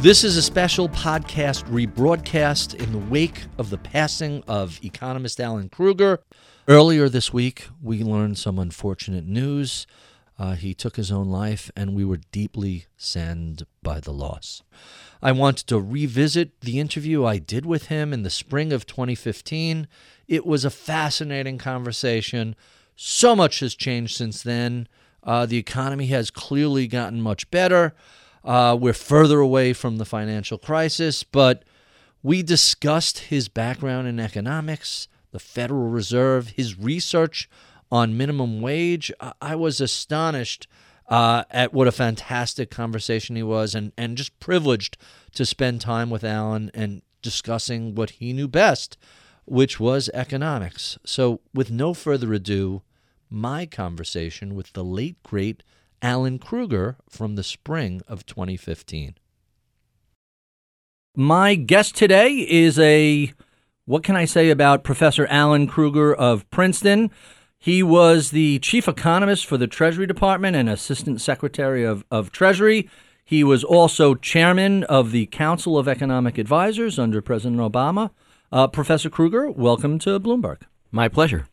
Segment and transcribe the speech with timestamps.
[0.00, 5.68] This is a special podcast rebroadcast in the wake of the passing of economist Alan
[5.68, 6.22] Krueger.
[6.66, 9.86] Earlier this week, we learned some unfortunate news.
[10.38, 14.62] Uh, he took his own life, and we were deeply saddened by the loss.
[15.20, 19.86] I wanted to revisit the interview I did with him in the spring of 2015.
[20.26, 22.56] It was a fascinating conversation.
[22.96, 24.88] So much has changed since then.
[25.22, 27.94] Uh, the economy has clearly gotten much better.
[28.44, 31.64] Uh, we're further away from the financial crisis, but
[32.22, 37.48] we discussed his background in economics, the Federal Reserve, his research
[37.90, 39.12] on minimum wage.
[39.40, 40.66] I was astonished
[41.08, 44.96] uh, at what a fantastic conversation he was, and, and just privileged
[45.34, 48.96] to spend time with Alan and discussing what he knew best,
[49.44, 50.98] which was economics.
[51.04, 52.82] So, with no further ado,
[53.28, 55.62] my conversation with the late, great
[56.02, 59.14] Alan Krueger from the spring of 2015.
[61.16, 63.32] My guest today is a,
[63.84, 67.10] what can I say about Professor Alan Krueger of Princeton?
[67.58, 72.88] He was the chief economist for the Treasury Department and Assistant Secretary of, of Treasury.
[73.24, 78.10] He was also chairman of the Council of Economic Advisors under President Obama.
[78.50, 80.62] Uh, Professor Krueger, welcome to Bloomberg.
[80.90, 81.46] My pleasure.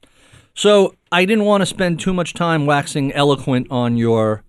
[0.53, 4.43] So I didn't want to spend too much time waxing eloquent on your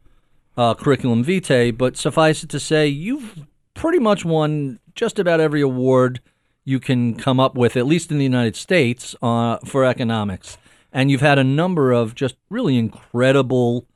[0.59, 5.61] uh, curriculum vitae, but suffice it to say, you've pretty much won just about every
[5.61, 6.21] award
[6.65, 10.59] you can come up with, at least in the United States, uh, for economics.
[10.93, 13.87] And you've had a number of just really incredible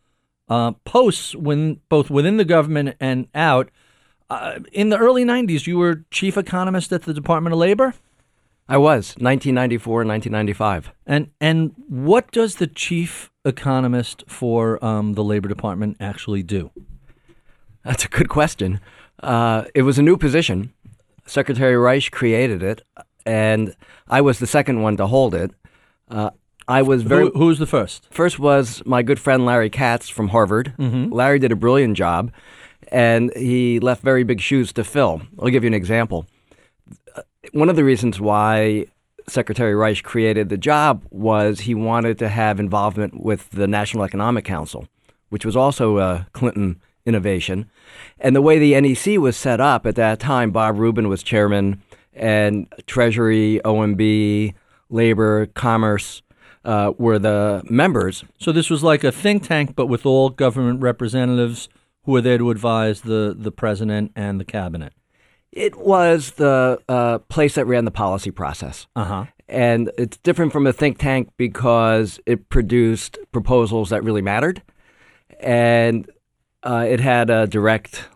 [0.48, 3.70] uh, posts when both within the government and out.
[4.30, 7.94] Uh, in the early 90s, you were chief economist at the Department of Labor.
[8.68, 10.92] I was 1994 and 1995.
[11.06, 16.70] And and what does the chief economist for um, the Labor Department actually do?
[17.84, 18.80] That's a good question.
[19.22, 20.72] Uh, it was a new position.
[21.26, 22.82] Secretary Reich created it,
[23.26, 23.74] and
[24.08, 25.52] I was the second one to hold it.
[26.08, 26.30] Uh,
[26.68, 27.24] I was very.
[27.24, 28.08] Who, who, was the first?
[28.10, 30.74] First was my good friend Larry Katz from Harvard.
[30.78, 31.12] Mm-hmm.
[31.12, 32.32] Larry did a brilliant job,
[32.88, 35.22] and he left very big shoes to fill.
[35.40, 36.26] I'll give you an example
[37.50, 38.86] one of the reasons why
[39.28, 44.44] Secretary Reich created the job was he wanted to have involvement with the National Economic
[44.44, 44.86] Council,
[45.28, 47.68] which was also a Clinton innovation.
[48.18, 51.82] And the way the NEC was set up at that time, Bob Rubin was chairman,
[52.12, 54.54] and Treasury, OMB,
[54.88, 56.22] Labor, Commerce
[56.64, 58.24] uh, were the members.
[58.38, 61.68] So this was like a think tank, but with all government representatives
[62.04, 64.92] who were there to advise the, the president and the cabinet.
[65.52, 68.86] It was the uh, place that ran the policy process.
[68.96, 69.26] Uh-huh.
[69.48, 74.62] And it's different from a think tank because it produced proposals that really mattered.
[75.40, 76.10] And
[76.62, 78.08] uh, it had a direct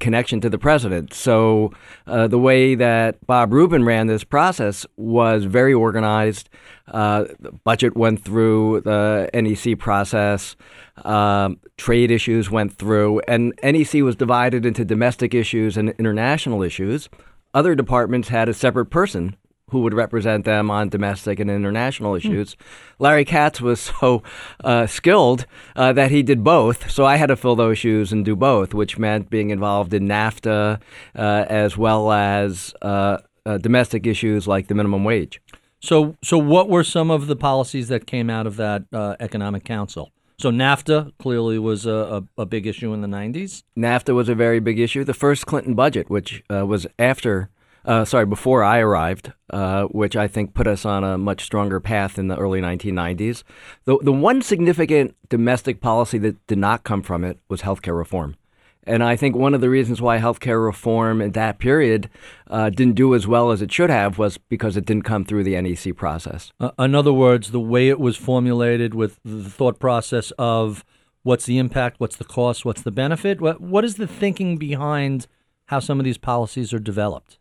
[0.00, 1.14] connection to the president.
[1.14, 1.72] So
[2.06, 6.48] uh, the way that Bob Rubin ran this process was very organized.
[6.88, 10.56] Uh, the budget went through the NEC process.
[11.04, 17.08] Um, trade issues went through, and NEC was divided into domestic issues and international issues.
[17.54, 19.36] Other departments had a separate person
[19.70, 22.18] who would represent them on domestic and international hmm.
[22.18, 22.54] issues.
[22.54, 22.58] Mm.
[22.98, 24.22] Larry Katz was so
[24.64, 26.90] uh, skilled uh, that he did both.
[26.90, 30.08] So I had to fill those shoes and do both, which meant being involved in
[30.08, 30.80] NAFTA
[31.14, 35.40] uh, as well as uh, uh, domestic issues like the minimum wage.
[35.80, 39.64] So, so what were some of the policies that came out of that uh, economic
[39.64, 40.12] council?
[40.38, 43.62] So NAFTA clearly was a, a, a, big issue in the 90s.
[43.76, 45.04] NAFTA was a very big issue.
[45.04, 47.50] The first Clinton budget, which was after
[47.84, 51.80] uh, sorry, before I arrived, uh, which I think put us on a much stronger
[51.80, 53.42] path in the early 1990s.
[53.84, 58.36] The, the one significant domestic policy that did not come from it was healthcare reform.
[58.84, 62.08] And I think one of the reasons why healthcare reform in that period
[62.48, 65.44] uh, didn't do as well as it should have was because it didn't come through
[65.44, 66.52] the NEC process.
[66.58, 70.84] Uh, in other words, the way it was formulated with the thought process of
[71.22, 75.26] what's the impact, what's the cost, what's the benefit, what, what is the thinking behind
[75.66, 77.38] how some of these policies are developed?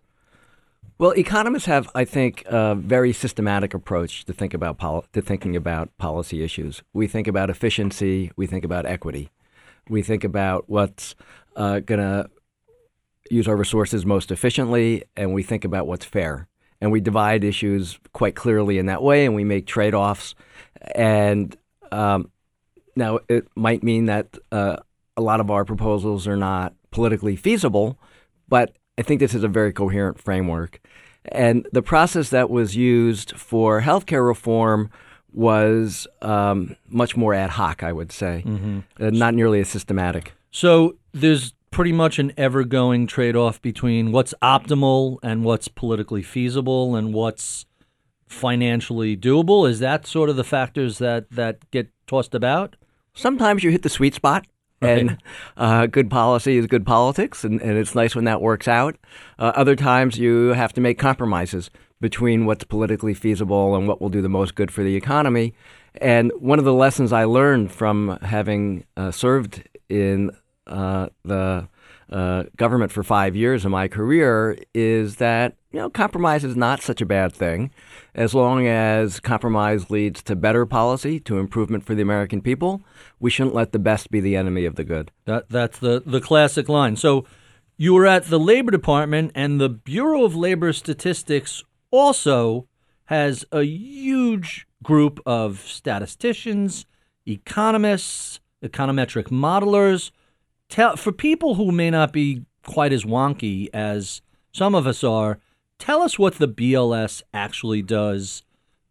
[0.99, 5.55] Well, economists have, I think, a very systematic approach to think about pol- to thinking
[5.55, 6.83] about policy issues.
[6.91, 8.31] We think about efficiency.
[8.35, 9.29] We think about equity.
[9.87, 11.15] We think about what's
[11.55, 12.29] uh, going to
[13.31, 16.49] use our resources most efficiently, and we think about what's fair.
[16.81, 20.35] And we divide issues quite clearly in that way, and we make trade offs.
[20.95, 21.55] And
[21.93, 22.29] um,
[22.97, 24.75] now it might mean that uh,
[25.15, 27.97] a lot of our proposals are not politically feasible,
[28.49, 30.81] but I think this is a very coherent framework.
[31.31, 34.89] And the process that was used for healthcare reform
[35.31, 38.79] was um, much more ad hoc, I would say, mm-hmm.
[38.99, 40.33] uh, not nearly as systematic.
[40.51, 46.23] So there's pretty much an ever going trade off between what's optimal and what's politically
[46.23, 47.65] feasible and what's
[48.27, 49.69] financially doable?
[49.69, 52.75] Is that sort of the factors that, that get tossed about?
[53.13, 54.45] Sometimes you hit the sweet spot.
[54.81, 54.99] Right.
[54.99, 55.17] And
[55.57, 58.95] uh, good policy is good politics, and, and it's nice when that works out.
[59.37, 61.69] Uh, other times you have to make compromises
[62.01, 65.53] between what's politically feasible and what will do the most good for the economy.
[65.95, 70.31] And one of the lessons I learned from having uh, served in
[70.65, 71.67] uh, the
[72.09, 76.81] uh, government for five years in my career is that you know compromise is not
[76.81, 77.71] such a bad thing,
[78.15, 82.81] as long as compromise leads to better policy, to improvement for the American people.
[83.19, 85.11] We shouldn't let the best be the enemy of the good.
[85.25, 86.95] That that's the the classic line.
[86.95, 87.25] So
[87.77, 92.67] you were at the Labor Department, and the Bureau of Labor Statistics also
[93.05, 96.85] has a huge group of statisticians,
[97.25, 100.11] economists, econometric modelers.
[100.67, 104.21] Tell for people who may not be quite as wonky as
[104.51, 105.39] some of us are.
[105.79, 108.43] Tell us what the BLS actually does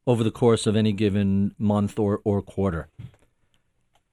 [0.07, 2.89] over the course of any given month or, or quarter.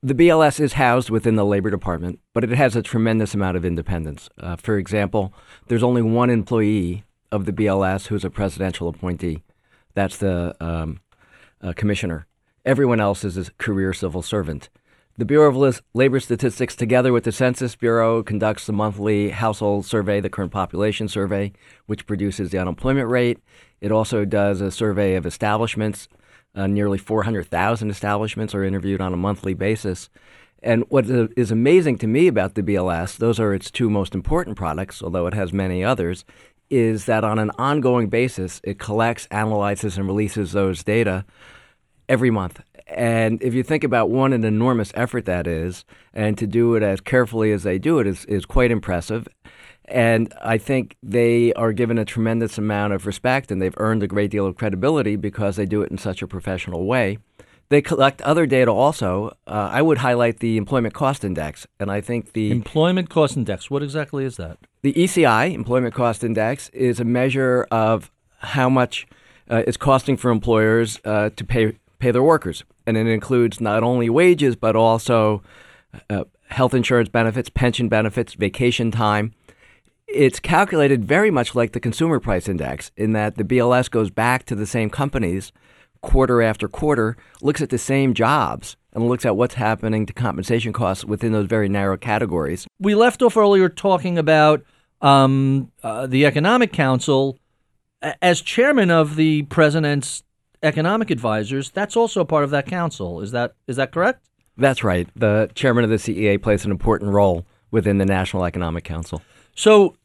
[0.03, 3.65] The BLS is housed within the Labor Department, but it has a tremendous amount of
[3.65, 4.29] independence.
[4.37, 5.33] Uh, for example,
[5.67, 9.41] there's only one employee of the BLS who's a presidential appointee.
[9.95, 10.99] That's the um,
[11.61, 12.27] uh, commissioner.
[12.65, 14.69] Everyone else is a career civil servant.
[15.17, 20.19] The Bureau of Labor Statistics, together with the Census Bureau, conducts the monthly household survey,
[20.19, 21.53] the current population survey,
[21.85, 23.39] which produces the unemployment rate.
[23.79, 26.09] It also does a survey of establishments.
[26.53, 30.09] Uh, nearly 400,000 establishments are interviewed on a monthly basis.
[30.61, 34.57] And what is amazing to me about the BLS, those are its two most important
[34.57, 36.25] products, although it has many others,
[36.69, 41.23] is that on an ongoing basis, it collects, analyzes, and releases those data
[42.09, 42.59] every month.
[42.87, 46.83] And if you think about one, an enormous effort that is, and to do it
[46.83, 49.27] as carefully as they do it is, is quite impressive.
[49.85, 54.07] And I think they are given a tremendous amount of respect and they've earned a
[54.07, 57.17] great deal of credibility because they do it in such a professional way.
[57.69, 59.35] They collect other data also.
[59.47, 61.65] Uh, I would highlight the Employment Cost Index.
[61.79, 64.59] And I think the Employment Cost Index, what exactly is that?
[64.85, 69.07] the ECI, Employment Cost Index, is a measure of how much
[69.49, 73.83] uh, it's costing for employers uh, to pay pay their workers, and it includes not
[73.83, 75.41] only wages but also
[76.09, 79.33] uh, health insurance benefits, pension benefits, vacation time.
[80.07, 84.45] It's calculated very much like the Consumer Price Index in that the BLS goes back
[84.45, 85.51] to the same companies
[86.01, 90.71] quarter after quarter, looks at the same jobs, and looks at what's happening to compensation
[90.71, 92.67] costs within those very narrow categories.
[92.79, 94.63] We left off earlier talking about
[95.01, 97.37] um, uh, the Economic Council.
[98.21, 100.23] As chairman of the president's
[100.65, 103.21] economic advisors, that's also part of that council.
[103.21, 104.25] Is that is that correct?
[104.57, 105.07] That's right.
[105.15, 109.21] The chairman of the CEA plays an important role within the National Economic Council.
[109.53, 109.95] So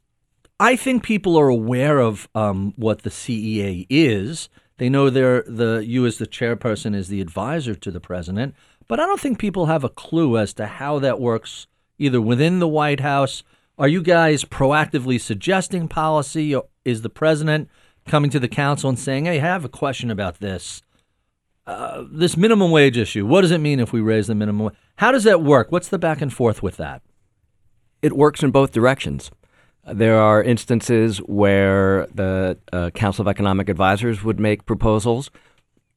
[0.59, 4.49] I think people are aware of um, what the CEA is.
[4.79, 8.55] They know they're the you as the chairperson is the advisor to the president,
[8.89, 11.67] but I don't think people have a clue as to how that works
[11.99, 13.43] either within the White House.
[13.79, 16.55] Are you guys proactively suggesting policy,
[16.85, 17.69] is the president
[18.07, 20.83] coming to the council and saying, "Hey, I have a question about this"?
[21.67, 23.25] Uh, this minimum wage issue.
[23.27, 24.65] What does it mean if we raise the minimum?
[24.67, 25.71] wa- How does that work?
[25.71, 27.03] What's the back and forth with that?
[28.03, 29.31] It works in both directions.
[29.87, 35.31] There are instances where the uh, Council of Economic Advisors would make proposals,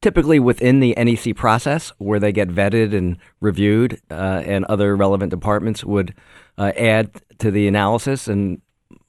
[0.02, 5.32] typically within the NEC process, where they get vetted and reviewed, uh, and other relevant
[5.32, 6.14] departments would
[6.58, 8.62] uh, add to the analysis and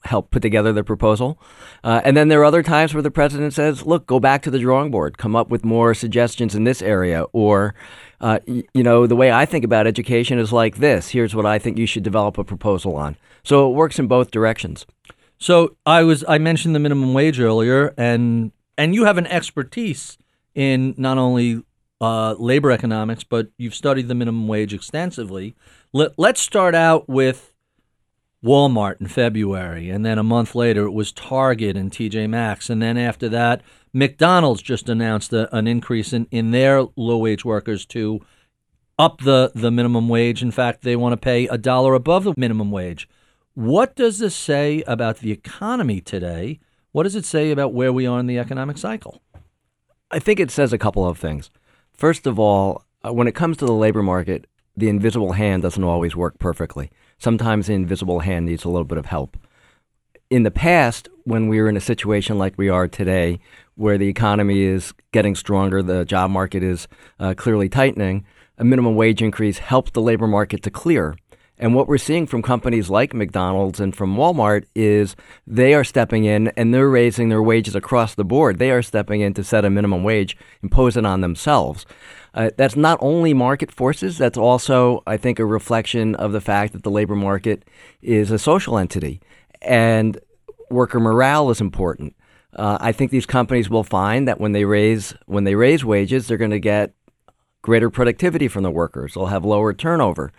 [0.05, 1.39] help put together the proposal.
[1.83, 4.51] Uh, and then there are other times where the president says, look, go back to
[4.51, 7.23] the drawing board, come up with more suggestions in this area.
[7.33, 7.75] Or,
[8.21, 11.45] uh, y- you know, the way I think about education is like this here's what
[11.45, 13.17] I think you should develop a proposal on.
[13.43, 14.85] So it works in both directions.
[15.37, 20.17] So I was I mentioned the minimum wage earlier, and and you have an expertise
[20.53, 21.63] in not only
[21.99, 25.55] uh, labor economics, but you've studied the minimum wage extensively.
[25.93, 27.53] Let, let's start out with
[28.45, 32.81] Walmart in February, and then a month later it was Target and TJ Maxx, and
[32.81, 33.61] then after that
[33.95, 38.19] McDonald's just announced a, an increase in, in their low wage workers to
[38.99, 40.41] up the, the minimum wage.
[40.41, 43.07] In fact, they want to pay a dollar above the minimum wage.
[43.53, 46.59] What does this say about the economy today?
[46.91, 49.21] What does it say about where we are in the economic cycle?
[50.11, 51.49] I think it says a couple of things.
[51.93, 55.83] First of all, uh, when it comes to the labor market, the invisible hand doesn't
[55.85, 56.91] always work perfectly.
[57.17, 59.37] Sometimes the invisible hand needs a little bit of help.
[60.29, 63.39] In the past, when we were in a situation like we are today,
[63.75, 66.87] where the economy is getting stronger, the job market is
[67.19, 68.25] uh, clearly tightening,
[68.57, 71.15] a minimum wage increase helped the labor market to clear.
[71.57, 75.15] And what we're seeing from companies like McDonald's and from Walmart is
[75.47, 78.59] they are stepping in and they're raising their wages across the board.
[78.59, 81.85] They are stepping in to set a minimum wage, impose it on themselves.
[82.35, 86.73] Uh, that's not only market forces, that's also, I think, a reflection of the fact
[86.73, 87.63] that the labor market
[88.01, 89.21] is a social entity
[89.61, 90.19] and
[90.69, 92.13] worker morale is important.
[92.53, 96.27] Uh, I think these companies will find that when they raise when they raise wages,
[96.27, 96.93] they're going to get
[97.61, 99.13] greater productivity from the workers.
[99.13, 100.31] They'll have lower turnover.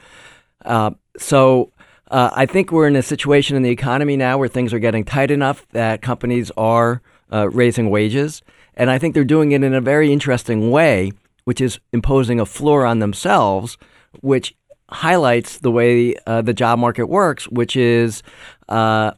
[0.65, 1.73] Uh, so
[2.11, 5.05] uh, I think we're in a situation in the economy now where things are getting
[5.05, 8.43] tight enough that companies are uh, raising wages,
[8.75, 11.13] and I think they're doing it in a very interesting way,
[11.47, 13.79] which is imposing a floor on themselves,
[14.21, 14.55] which
[14.91, 18.23] highlights the way uh, the job market works, which is
[18.69, 19.13] uh,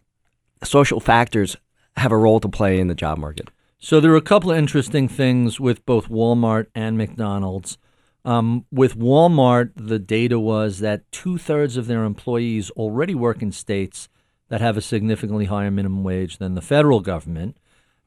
[0.62, 1.56] social factors
[1.96, 3.48] have a role to play in the job market.
[3.78, 7.78] So there are a couple of interesting things with both Walmart and McDonald's.
[8.26, 13.52] Um, with Walmart, the data was that two thirds of their employees already work in
[13.52, 14.10] states
[14.48, 17.56] that have a significantly higher minimum wage than the federal government.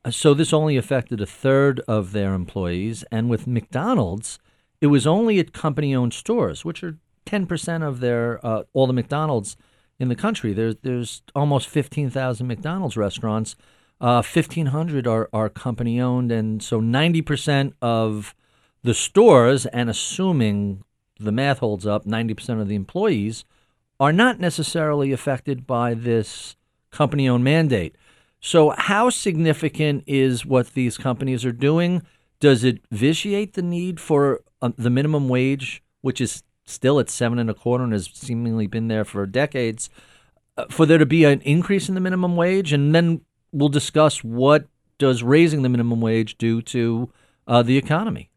[0.10, 3.04] So this only affected a third of their employees.
[3.12, 4.40] And with McDonald's,
[4.80, 8.94] it was only at company owned stores, which are 10% of their uh, all the
[8.94, 9.56] McDonald's
[10.00, 10.54] in the country.
[10.54, 13.56] There's there's almost 15,000 McDonald's restaurants.
[14.02, 18.34] Uh, 1,500 are, are company owned, and so 90% of
[18.82, 20.84] the stores, and assuming
[21.20, 23.46] the math holds up, 90% of the employees
[24.00, 26.56] are not necessarily affected by this
[26.90, 27.96] company owned mandate.
[28.42, 32.02] So, how significant is what these companies are doing?
[32.40, 37.38] Does it vitiate the need for uh, the minimum wage, which is still at seven
[37.38, 39.92] and a quarter and has seemingly been there for decades,
[40.58, 43.22] uh, for there to be an increase in the minimum wage, and then
[43.52, 44.66] we'll discuss what
[44.98, 47.12] does raising the minimum wage do to
[47.48, 48.32] uh, the economy.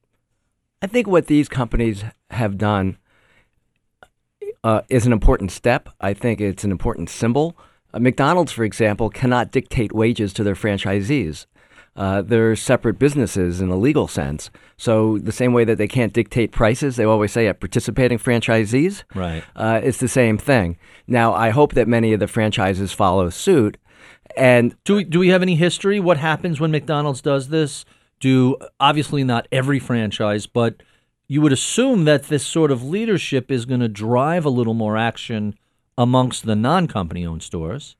[0.82, 2.98] I think what these companies have done
[4.62, 5.88] uh, is an important step.
[5.98, 7.56] I think it's an important symbol.
[7.94, 11.46] Uh, McDonald's, for example, cannot dictate wages to their franchisees.
[11.96, 14.50] Uh, they're separate businesses in a legal sense.
[14.76, 19.04] So the same way that they can't dictate prices, they always say at participating franchisees.
[19.14, 19.44] Right.
[19.54, 20.76] Uh, it's the same thing.
[21.06, 23.78] Now, I hope that many of the franchises follow suit.
[24.36, 26.00] And do we do we have any history?
[26.00, 27.84] What happens when McDonald's does this?
[28.18, 30.82] Do obviously not every franchise, but
[31.28, 34.96] you would assume that this sort of leadership is going to drive a little more
[34.96, 35.56] action
[35.96, 37.96] amongst the non-company owned stores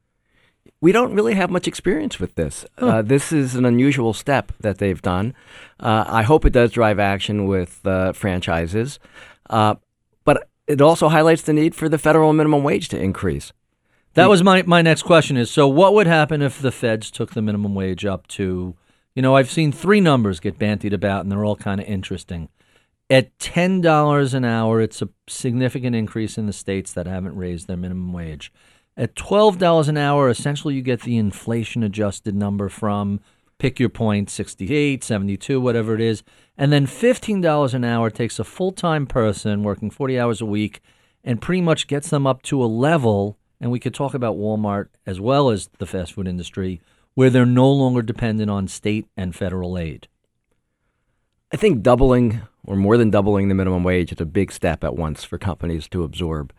[0.81, 2.67] we don't really have much experience with this.
[2.79, 2.87] Huh.
[2.87, 5.35] Uh, this is an unusual step that they've done.
[5.81, 8.99] Uh, I hope it does drive action with uh, franchises,
[9.49, 9.77] uh,
[10.25, 13.53] but it also highlights the need for the federal minimum wage to increase.
[14.15, 17.33] That was my, my next question is so what would happen if the feds took
[17.33, 18.77] the minimum wage up to
[19.15, 22.49] you know I've seen three numbers get bantied about and they're all kind of interesting.
[23.15, 27.77] At $10 an hour it's a significant increase in the states that haven't raised their
[27.77, 28.53] minimum wage.
[28.97, 33.21] At $12 an hour, essentially you get the inflation adjusted number from
[33.59, 36.25] pick your point 68, 72, whatever it is.
[36.59, 40.81] And then $15 an hour takes a full time person working 40 hours a week
[41.23, 43.39] and pretty much gets them up to a level.
[43.61, 46.81] And we could talk about Walmart as well as the fast food industry
[47.15, 50.09] where they're no longer dependent on state and federal aid.
[51.53, 54.97] I think doubling or more than doubling the minimum wage is a big step at
[54.97, 56.53] once for companies to absorb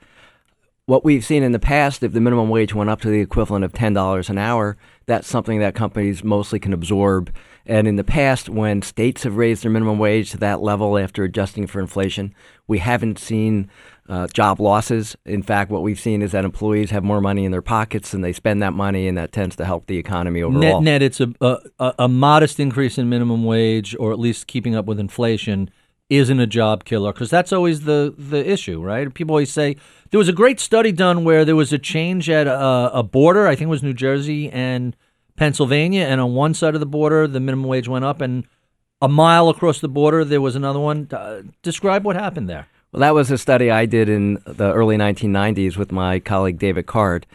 [0.85, 3.65] what we've seen in the past, if the minimum wage went up to the equivalent
[3.65, 7.33] of $10 an hour, that's something that companies mostly can absorb.
[7.65, 11.23] And in the past, when states have raised their minimum wage to that level after
[11.23, 12.35] adjusting for inflation,
[12.67, 13.69] we haven't seen
[14.07, 15.15] uh, job losses.
[15.25, 18.23] In fact, what we've seen is that employees have more money in their pockets and
[18.23, 20.81] they spend that money, and that tends to help the economy overall.
[20.81, 24.75] Net, net it's a, a, a modest increase in minimum wage, or at least keeping
[24.75, 25.71] up with inflation
[26.09, 29.11] isn't a job killer because that's always the the issue, right?
[29.13, 29.75] People always say
[30.11, 33.47] there was a great study done where there was a change at a, a, border.
[33.47, 34.95] I think it was New Jersey and
[35.35, 38.45] Pennsylvania, and on one side of the border, the minimum wage went up, and
[39.01, 41.07] a mile across the border, there was another one.
[41.11, 42.67] Uh, describe what happened there.
[42.91, 46.85] Well, that was a study I did in the early 1990s with my colleague David
[46.85, 47.25] Card.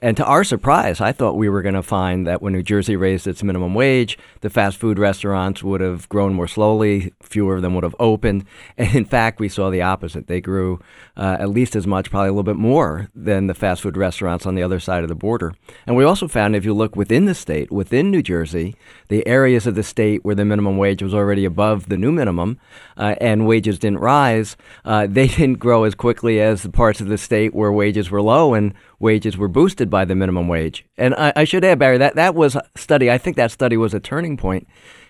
[0.00, 2.94] And to our surprise, I thought we were going to find that when New Jersey
[2.94, 7.62] raised its minimum wage, the fast food restaurants would have grown more slowly, fewer of
[7.62, 8.44] them would have opened.
[8.78, 10.28] And in fact, we saw the opposite.
[10.28, 10.80] They grew
[11.16, 14.46] uh, at least as much, probably a little bit more than the fast food restaurants
[14.46, 15.52] on the other side of the border.
[15.84, 18.76] And we also found if you look within the state, within New Jersey,
[19.08, 22.58] the areas of the state where the minimum wage was already above the new minimum
[22.96, 27.08] uh, and wages didn't rise, uh, they didn't grow as quickly as the parts of
[27.08, 30.84] the state where wages were low and wages were boosted by the minimum wage.
[30.96, 33.10] And I, I should add, Barry, that that was a study.
[33.10, 34.66] I think that study was a turning point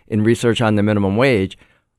[0.08, 1.58] in research on the minimum wage.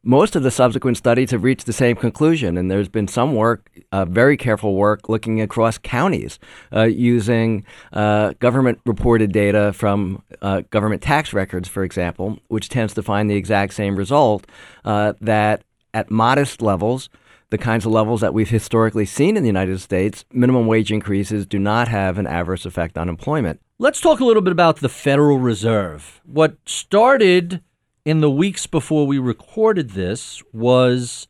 [0.09, 3.69] Most of the subsequent studies have reached the same conclusion, and there's been some work,
[3.91, 6.39] uh, very careful work, looking across counties
[6.75, 7.63] uh, using
[7.93, 13.29] uh, government reported data from uh, government tax records, for example, which tends to find
[13.29, 14.47] the exact same result
[14.83, 15.63] uh, that
[15.93, 17.07] at modest levels,
[17.51, 21.45] the kinds of levels that we've historically seen in the United States, minimum wage increases
[21.45, 23.61] do not have an adverse effect on employment.
[23.77, 26.19] Let's talk a little bit about the Federal Reserve.
[26.25, 27.61] What started
[28.09, 31.27] in the weeks before we recorded this was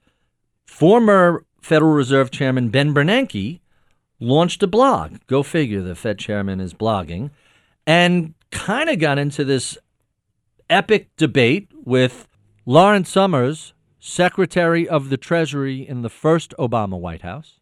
[0.66, 3.60] former Federal Reserve Chairman Ben Bernanke
[4.22, 5.18] launched a blog.
[5.28, 7.32] Go figure, the Fed chairman is blogging,
[7.86, 9.78] and kind of got into this
[10.70, 12.30] epic debate with
[12.66, 17.60] Lawrence Summers, Secretary of the Treasury in the first Obama White House,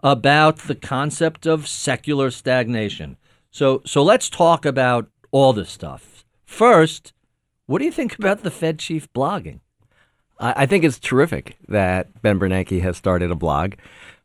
[0.00, 3.16] about the concept of secular stagnation.
[3.50, 6.24] So, so let's talk about all this stuff.
[6.46, 7.12] First,
[7.70, 9.60] what do you think about the Fed chief blogging?
[10.40, 13.74] I, I think it's terrific that Ben Bernanke has started a blog.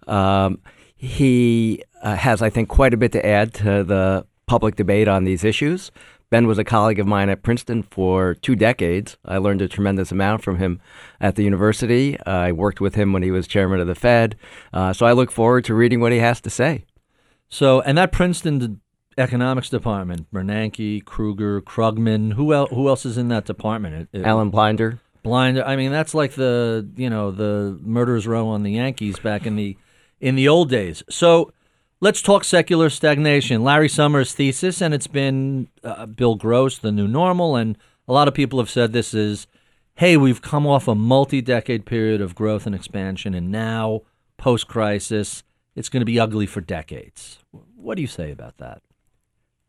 [0.07, 0.61] Um,
[0.95, 5.25] he uh, has, I think, quite a bit to add to the public debate on
[5.25, 5.91] these issues.
[6.31, 9.15] Ben was a colleague of mine at Princeton for two decades.
[9.23, 10.81] I learned a tremendous amount from him
[11.21, 12.19] at the university.
[12.21, 14.35] Uh, I worked with him when he was chairman of the Fed.
[14.73, 16.85] Uh, so I look forward to reading what he has to say.
[17.47, 18.81] So, and that Princeton
[19.17, 24.09] economics department, Bernanke, Krueger, Krugman, who else, who else is in that department?
[24.13, 24.99] It, it, Alan Blinder.
[25.23, 25.63] Blinder.
[25.63, 29.55] I mean, that's like the, you know, the murderers row on the Yankees back in
[29.55, 29.77] the
[30.19, 31.03] in the old days.
[31.09, 31.51] So,
[32.01, 33.63] Let's talk secular stagnation.
[33.63, 38.27] Larry Summers' thesis, and it's been uh, Bill Gross, the new normal, and a lot
[38.27, 39.47] of people have said this is
[39.95, 44.01] hey, we've come off a multi decade period of growth and expansion, and now,
[44.37, 45.43] post crisis,
[45.73, 47.39] it's going to be ugly for decades.
[47.75, 48.81] What do you say about that?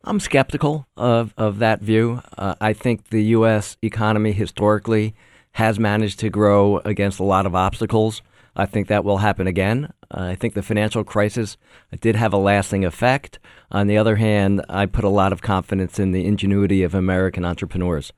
[0.07, 2.21] I'm skeptical of, of that view.
[2.37, 3.75] Uh, I think the U.S.
[3.81, 5.13] economy historically
[5.51, 8.21] has managed to grow against a lot of obstacles.
[8.55, 9.91] I think that will happen again.
[10.09, 11.57] Uh, I think the financial crisis
[11.99, 13.39] did have a lasting effect.
[13.69, 17.43] On the other hand, I put a lot of confidence in the ingenuity of American
[17.43, 18.13] entrepreneurs.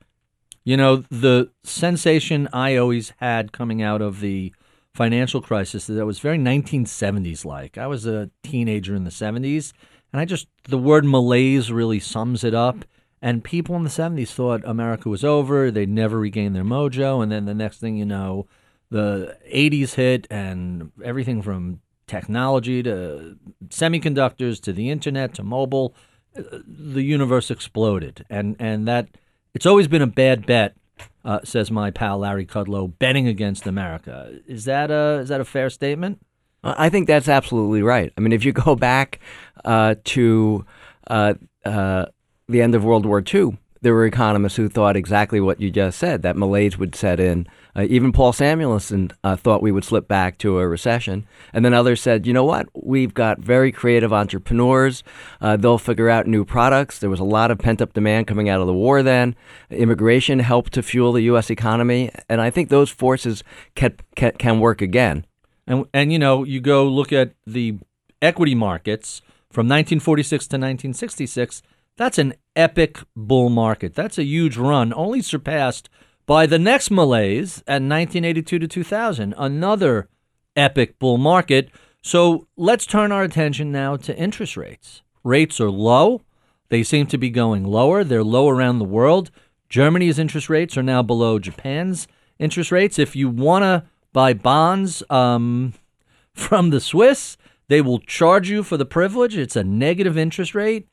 [0.62, 4.54] You know, the sensation I always had coming out of the
[4.94, 7.78] financial crisis that was very 1970s like.
[7.78, 9.72] I was a teenager in the 70s,
[10.12, 12.84] and I just, the word malaise really sums it up.
[13.22, 17.30] And people in the 70s thought America was over, they'd never regain their mojo, and
[17.30, 18.46] then the next thing you know,
[18.90, 23.36] the 80s hit and everything from technology to
[23.68, 25.94] semiconductors to the internet to mobile
[26.36, 28.24] uh, the universe exploded.
[28.28, 29.08] And and that
[29.54, 30.76] it's always been a bad bet
[31.24, 34.38] uh, says my pal Larry Kudlow betting against America.
[34.46, 36.20] Is that a is that a fair statement
[36.62, 39.20] I think that's absolutely right I mean if you go back
[39.64, 40.64] uh, to
[41.06, 42.06] uh, uh,
[42.48, 45.98] the end of World War II there were economists who thought exactly what you just
[45.98, 47.46] said that malaise would set in.
[47.74, 51.26] Uh, even Paul Samuelson uh, thought we would slip back to a recession.
[51.52, 52.66] And then others said, you know what?
[52.74, 55.02] We've got very creative entrepreneurs.
[55.40, 56.98] Uh, they'll figure out new products.
[56.98, 59.34] There was a lot of pent up demand coming out of the war then.
[59.70, 61.48] Immigration helped to fuel the U.S.
[61.48, 62.10] economy.
[62.28, 63.42] And I think those forces
[63.74, 65.24] can, work again.
[65.70, 67.78] And, and, you know, you go look at the
[68.20, 71.62] equity markets from 1946 to 1966
[72.00, 73.94] that's an epic bull market.
[73.94, 75.90] That's a huge run, only surpassed
[76.24, 80.08] by the next malaise at 1982 to 2000, another
[80.56, 81.68] epic bull market.
[82.02, 85.02] So let's turn our attention now to interest rates.
[85.22, 86.22] Rates are low.
[86.70, 88.02] They seem to be going lower.
[88.02, 89.30] They're low around the world.
[89.68, 92.98] Germany's interest rates are now below Japan's interest rates.
[92.98, 95.74] If you want to buy bonds um,
[96.34, 97.36] from the Swiss,
[97.68, 99.36] they will charge you for the privilege.
[99.36, 100.88] It's a negative interest rate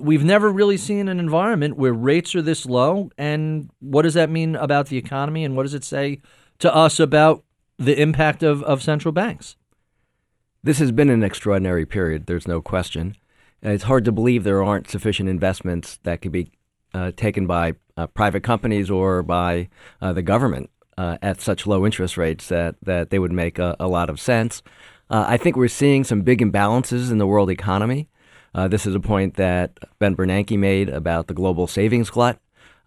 [0.00, 3.10] we've never really seen an environment where rates are this low.
[3.16, 5.44] And what does that mean about the economy?
[5.44, 6.20] And what does it say
[6.58, 7.44] to us about
[7.78, 9.56] the impact of, of central banks?
[10.62, 13.16] This has been an extraordinary period, there's no question.
[13.62, 16.52] It's hard to believe there aren't sufficient investments that could be
[16.94, 19.68] uh, taken by uh, private companies or by
[20.00, 23.76] uh, the government uh, at such low interest rates that, that they would make a,
[23.78, 24.62] a lot of sense.
[25.10, 28.08] Uh, I think we're seeing some big imbalances in the world economy.
[28.54, 32.38] Uh, this is a point that Ben Bernanke made about the global savings glut,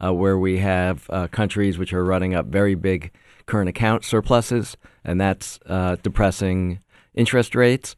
[0.04, 3.12] uh, where we have uh, countries which are running up very big
[3.46, 6.80] current account surpluses, and that's uh, depressing
[7.14, 7.96] interest rates.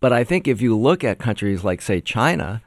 [0.00, 2.62] But I think if you look at countries like, say, China,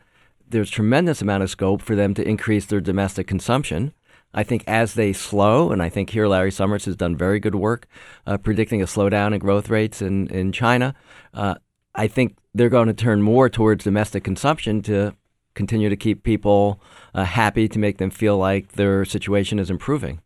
[0.49, 3.93] there's tremendous amount of scope for them to increase their domestic consumption.
[4.34, 7.56] I think as they slow, and I think here Larry Summers has done very good
[7.56, 7.88] work
[8.28, 10.94] uh, predicting a slowdown in growth rates in, in China.
[11.34, 11.56] Uh,
[11.96, 15.15] I think they're going to turn more towards domestic consumption to
[15.56, 16.80] continue to keep people
[17.13, 20.22] uh, happy, to make them feel like their situation is improving.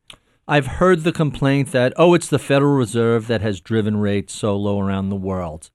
[0.48, 4.58] I've heard the complaint that, oh, it's the Federal Reserve that has driven rates so
[4.58, 5.72] low around the world.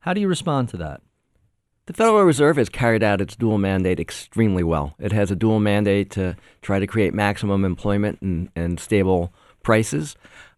[0.00, 1.00] How do you respond to that?
[1.88, 4.94] The Federal Reserve has carried out its dual mandate extremely well.
[4.98, 10.14] It has a dual mandate to try to create maximum employment and, and stable prices.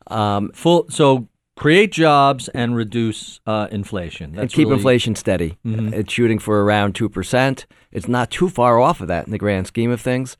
[0.08, 4.32] Um, Full, so create jobs and reduce uh, inflation.
[4.32, 4.78] That's and keep really...
[4.78, 5.56] inflation steady.
[5.64, 5.94] Mm-hmm.
[5.94, 7.64] It's shooting for around 2%.
[7.92, 10.36] It's not too far off of that in the grand scheme of things.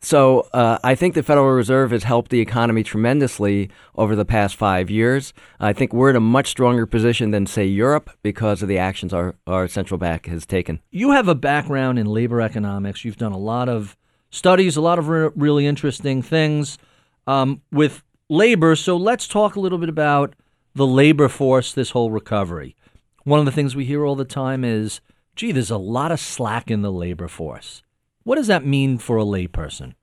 [0.00, 4.56] So uh, I think the Federal Reserve has helped the economy tremendously over the past
[4.56, 5.32] five years.
[5.60, 9.12] I think we're in a much stronger position than, say, Europe because of the actions
[9.12, 10.80] our, our central bank has taken.
[10.90, 13.04] You have a background in labor economics.
[13.04, 13.96] You've done a lot of
[14.30, 16.78] studies, a lot of re- really interesting things
[17.26, 18.74] um, with labor.
[18.76, 20.34] So let's talk a little bit about
[20.74, 22.76] the labor force, this whole recovery.
[23.24, 25.00] One of the things we hear all the time is,
[25.34, 27.82] gee, there's a lot of slack in the labor force.
[28.26, 29.94] What does that mean for a layperson?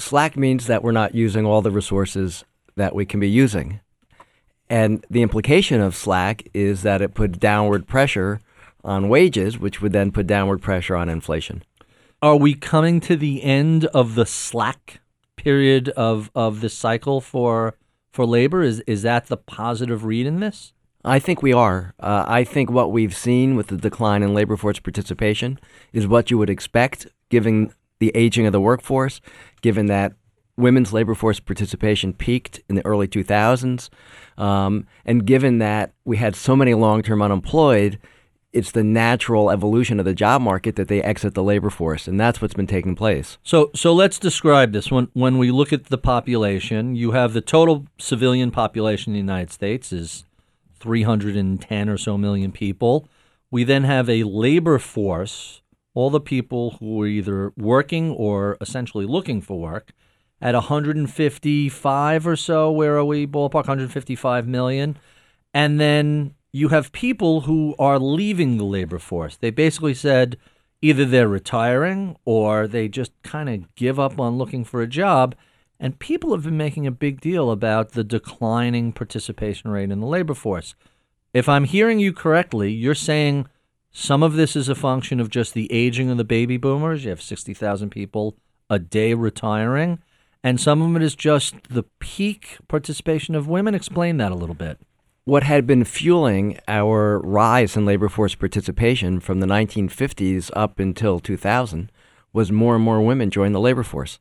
[0.00, 3.78] Slack means that we're not using all the resources that we can be using.
[4.68, 8.40] And the implication of slack is that it puts downward pressure
[8.82, 11.62] on wages, which would then put downward pressure on inflation.
[12.20, 14.98] Are we coming to the end of the slack
[15.36, 17.76] period of, of the cycle for
[18.10, 18.64] for labor?
[18.64, 20.72] Is is that the positive read in this?
[21.04, 21.94] I think we are.
[22.00, 25.60] Uh, I think what we've seen with the decline in labor force participation
[25.92, 29.20] is what you would expect given the aging of the workforce,
[29.62, 30.12] given that
[30.56, 33.88] women's labor force participation peaked in the early 2000s,
[34.38, 37.98] um, and given that we had so many long term unemployed,
[38.52, 42.18] it's the natural evolution of the job market that they exit the labor force, and
[42.18, 43.36] that's what's been taking place.
[43.42, 44.90] So, so let's describe this.
[44.90, 49.32] When when we look at the population, you have the total civilian population in the
[49.32, 50.24] United States is
[50.80, 53.08] 310 or so million people.
[53.50, 55.60] We then have a labor force
[55.96, 59.92] all the people who are either working or essentially looking for work
[60.42, 62.70] at 155 or so.
[62.70, 63.26] Where are we?
[63.26, 64.98] Ballpark 155 million.
[65.54, 69.38] And then you have people who are leaving the labor force.
[69.38, 70.36] They basically said
[70.82, 75.34] either they're retiring or they just kind of give up on looking for a job.
[75.80, 80.06] And people have been making a big deal about the declining participation rate in the
[80.06, 80.74] labor force.
[81.32, 83.46] If I'm hearing you correctly, you're saying
[83.98, 87.04] some of this is a function of just the aging of the baby boomers.
[87.04, 88.36] You have 60,000 people
[88.68, 90.00] a day retiring.
[90.44, 93.74] And some of it is just the peak participation of women.
[93.74, 94.78] Explain that a little bit.
[95.24, 101.18] What had been fueling our rise in labor force participation from the 1950s up until
[101.18, 101.90] 2000
[102.34, 104.18] was more and more women joined the labor force.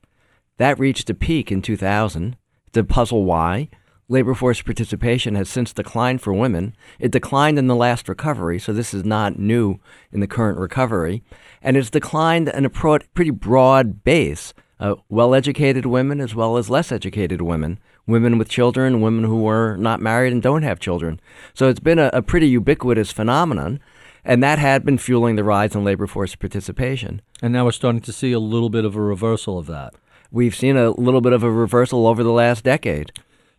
[0.55, 2.38] That reached a peak in 2000.
[2.71, 3.67] To puzzle why,
[4.07, 6.75] labor force participation has since declined for women.
[6.99, 9.79] It declined in the last recovery, so this is not new
[10.11, 11.23] in the current recovery.
[11.61, 16.57] And it's declined in a pro- pretty broad base uh, well educated women as well
[16.57, 20.79] as less educated women, women with children, women who are not married and don't have
[20.79, 21.19] children.
[21.53, 23.79] So it's been a, a pretty ubiquitous phenomenon.
[24.27, 27.21] And that had been fueling the rise in labor force participation.
[27.41, 29.93] And now we're starting to see a little bit of a reversal of that.
[30.31, 33.11] We've seen a little bit of a reversal over the last decade.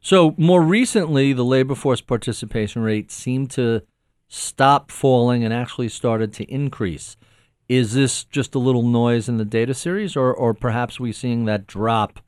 [0.07, 3.83] So, more recently, the labor force participation rate seemed to
[4.29, 7.17] stop falling and actually started to increase.
[7.69, 11.45] Is this just a little noise in the data series, or, or perhaps we seeing
[11.47, 12.21] that drop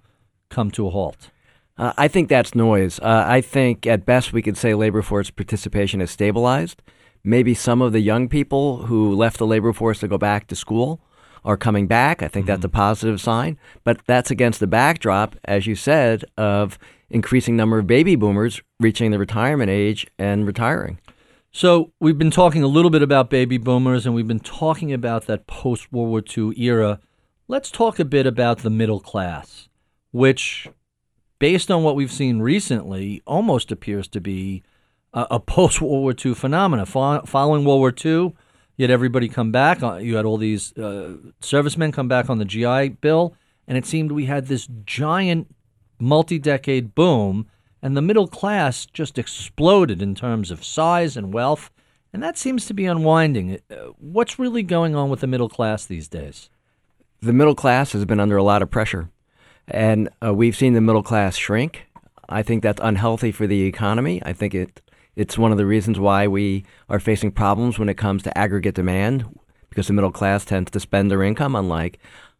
[0.50, 1.30] come to a halt?
[1.76, 2.98] Uh, I think that's noise.
[2.98, 6.82] Uh, I think at best we could say labor force participation has stabilized.
[7.22, 10.56] Maybe some of the young people who left the labor force to go back to
[10.56, 11.00] school
[11.44, 12.24] are coming back.
[12.24, 12.54] I think mm-hmm.
[12.54, 13.56] that's a positive sign.
[13.84, 16.76] But that's against the backdrop, as you said, of
[17.10, 20.98] increasing number of baby boomers reaching the retirement age and retiring.
[21.50, 25.26] So we've been talking a little bit about baby boomers and we've been talking about
[25.26, 27.00] that post World War II era.
[27.48, 29.68] Let's talk a bit about the middle class,
[30.10, 30.68] which,
[31.38, 34.62] based on what we've seen recently, almost appears to be
[35.14, 36.84] a, a post World War II phenomena.
[36.84, 38.34] Fo- following World War II,
[38.76, 39.82] you had everybody come back.
[39.82, 43.34] Uh, you had all these uh, servicemen come back on the GI Bill,
[43.66, 45.54] and it seemed we had this giant
[45.98, 47.46] multi decade boom,
[47.82, 51.70] and the middle class just exploded in terms of size and wealth.
[52.12, 53.60] And that seems to be unwinding.
[53.70, 56.48] Uh, what's really going on with the middle class these days?
[57.20, 59.10] The middle class has been under a lot of pressure,
[59.66, 61.86] and uh, we've seen the middle class shrink.
[62.28, 64.22] I think that's unhealthy for the economy.
[64.24, 64.80] I think it
[65.16, 68.76] it's one of the reasons why we are facing problems when it comes to aggregate
[68.76, 69.26] demand,
[69.68, 71.98] because the middle class tends to spend their income, unlike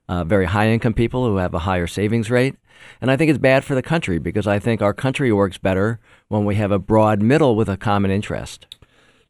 [0.09, 2.55] uh, very high income people who have a higher savings rate.
[3.01, 6.01] And I think it's bad for the country because I think our country works better
[6.29, 8.67] when we have a broad middle with a common interest.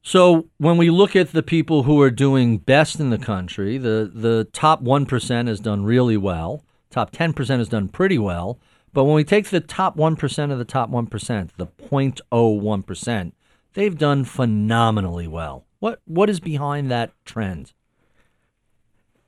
[0.02, 4.10] So when we look at the people who are doing best in the country, the,
[4.12, 6.64] the top 1% has done really well.
[6.90, 8.58] Top 10% has done pretty well.
[8.92, 13.32] But when we take the top 1% of the top 1%, the 0.01%,
[13.74, 15.66] they've done phenomenally well.
[15.80, 17.72] What what is behind that trend?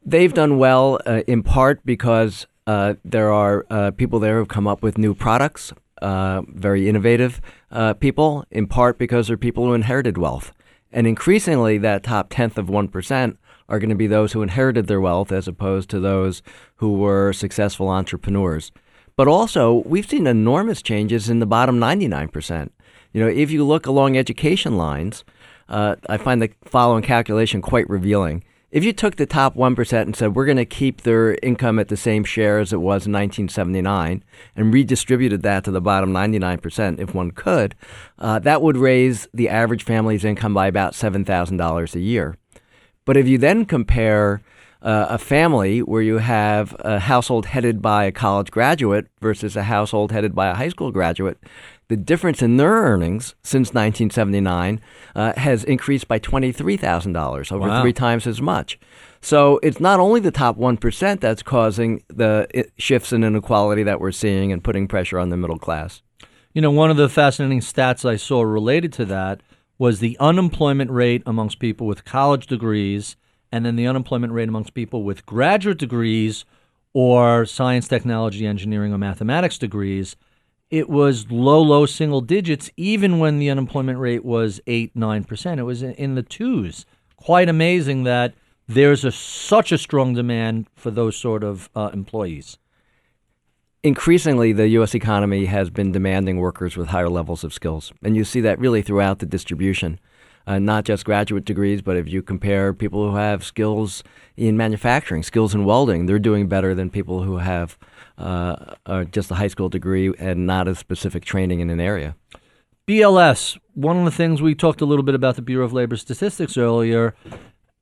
[0.05, 4.67] They've done well uh, in part because uh, there are uh, people there who've come
[4.67, 9.75] up with new products, uh, very innovative uh, people, in part because they're people who
[9.75, 10.53] inherited wealth.
[10.93, 13.37] And increasingly, that top tenth of 1%
[13.69, 16.43] are going to be those who inherited their wealth as opposed to those
[16.77, 18.73] who were successful entrepreneurs.
[19.17, 22.71] But also, we've seen enormous changes in the bottom 99%.
[23.13, 25.25] You know, if you look along education lines,
[25.69, 28.43] uh, I find the following calculation quite revealing.
[28.71, 31.89] If you took the top 1% and said, we're going to keep their income at
[31.89, 34.23] the same share as it was in 1979
[34.55, 37.75] and redistributed that to the bottom 99%, if one could,
[38.21, 42.37] uh, that would raise the average family's income by about $7,000 a year.
[43.05, 44.41] But if you then compare
[44.83, 49.65] uh, a family where you have a household headed by a college graduate versus a
[49.65, 51.39] household headed by a high school graduate,
[51.91, 54.81] the difference in their earnings since 1979
[55.17, 57.83] uh, has increased by $23,000, over Wow.
[57.83, 58.79] three times as much.
[59.21, 62.47] So it's not only the top 1% that's causing the
[62.79, 66.01] shifts in inequality that we're seeing and putting pressure on the middle class.
[66.55, 69.43] You know, one of the fascinating stats I saw related to that
[69.77, 73.17] was the unemployment rate amongst people with college degrees
[73.51, 76.45] and then the unemployment rate amongst people with graduate degrees
[76.93, 80.15] or science, technology, engineering, or mathematics degrees.
[80.71, 85.59] It was low, low single digits, even when the unemployment rate was 8 9%.
[85.59, 86.87] It was in- the twos.
[87.17, 88.35] Quite amazing that
[88.69, 92.57] there's a, such a strong demand for those sort of uh, employees.
[93.83, 94.95] increasingly the U.S.
[94.95, 98.83] economy has been demanding workers with higher levels of skills, and you see that really
[98.83, 99.99] throughout the distribution.
[100.47, 104.03] Uh, not just graduate degrees, but if you compare people who have skills
[104.37, 107.79] in manufacturing, skills in welding, they're doing better than people who have
[108.21, 112.15] uh, uh, just a high school degree and not a specific training in an area.
[112.87, 115.97] BLS, one of the things we talked a little bit about the Bureau of Labor
[115.97, 117.15] Statistics earlier.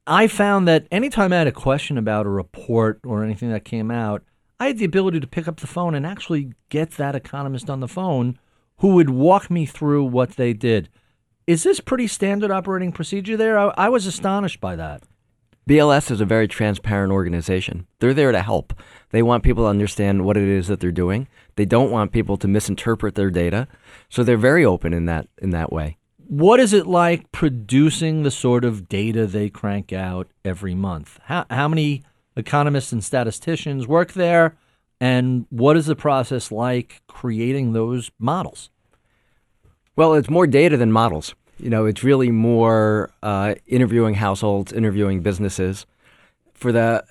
[0.07, 3.91] I found that anytime I had a question about a report or anything that came
[3.91, 4.23] out,
[4.61, 7.81] I had the ability to pick up the phone and actually get that economist on
[7.81, 8.39] the phone
[8.79, 10.89] who would walk me through what they did.
[11.47, 13.59] Is this pretty standard operating procedure there?
[13.59, 15.03] I, I was astonished by that.
[15.69, 17.87] BLS is a very transparent organization.
[17.99, 18.73] They're there to help.
[19.11, 21.29] They want people to understand what it is that they're doing.
[21.57, 23.69] They don't want people to misinterpret their data.
[24.09, 25.99] So they're very open in that in that way.
[26.27, 31.21] What is it like producing the sort of data they crank out every month?
[31.25, 32.03] How, how many
[32.35, 34.57] economists and statisticians work there?
[35.03, 38.71] And what is the process like creating those models?
[39.97, 41.35] Well, it's more data than models.
[41.59, 45.87] You know, it's really more uh, interviewing households, interviewing businesses.
[46.55, 47.05] For the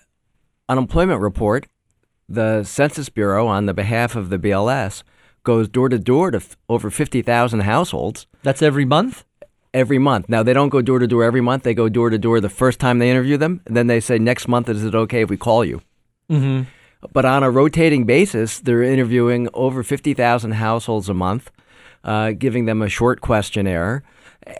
[0.69, 1.67] unemployment report,
[2.29, 5.03] the Census Bureau, on the behalf of the BLS,
[5.43, 9.23] goes door to door to f- over 50,000 households That's every month?
[9.73, 10.27] every month.
[10.27, 11.63] Now, they don't go door to door every month.
[11.63, 13.61] They go door to door the first time they interview them.
[13.65, 15.81] And then they say, next month, is it okay if we call you?
[16.31, 16.63] Mm-hmm.
[17.13, 21.51] But on a rotating basis, they're interviewing over 50,000 households a month,
[22.03, 24.03] uh, giving them a short questionnaire.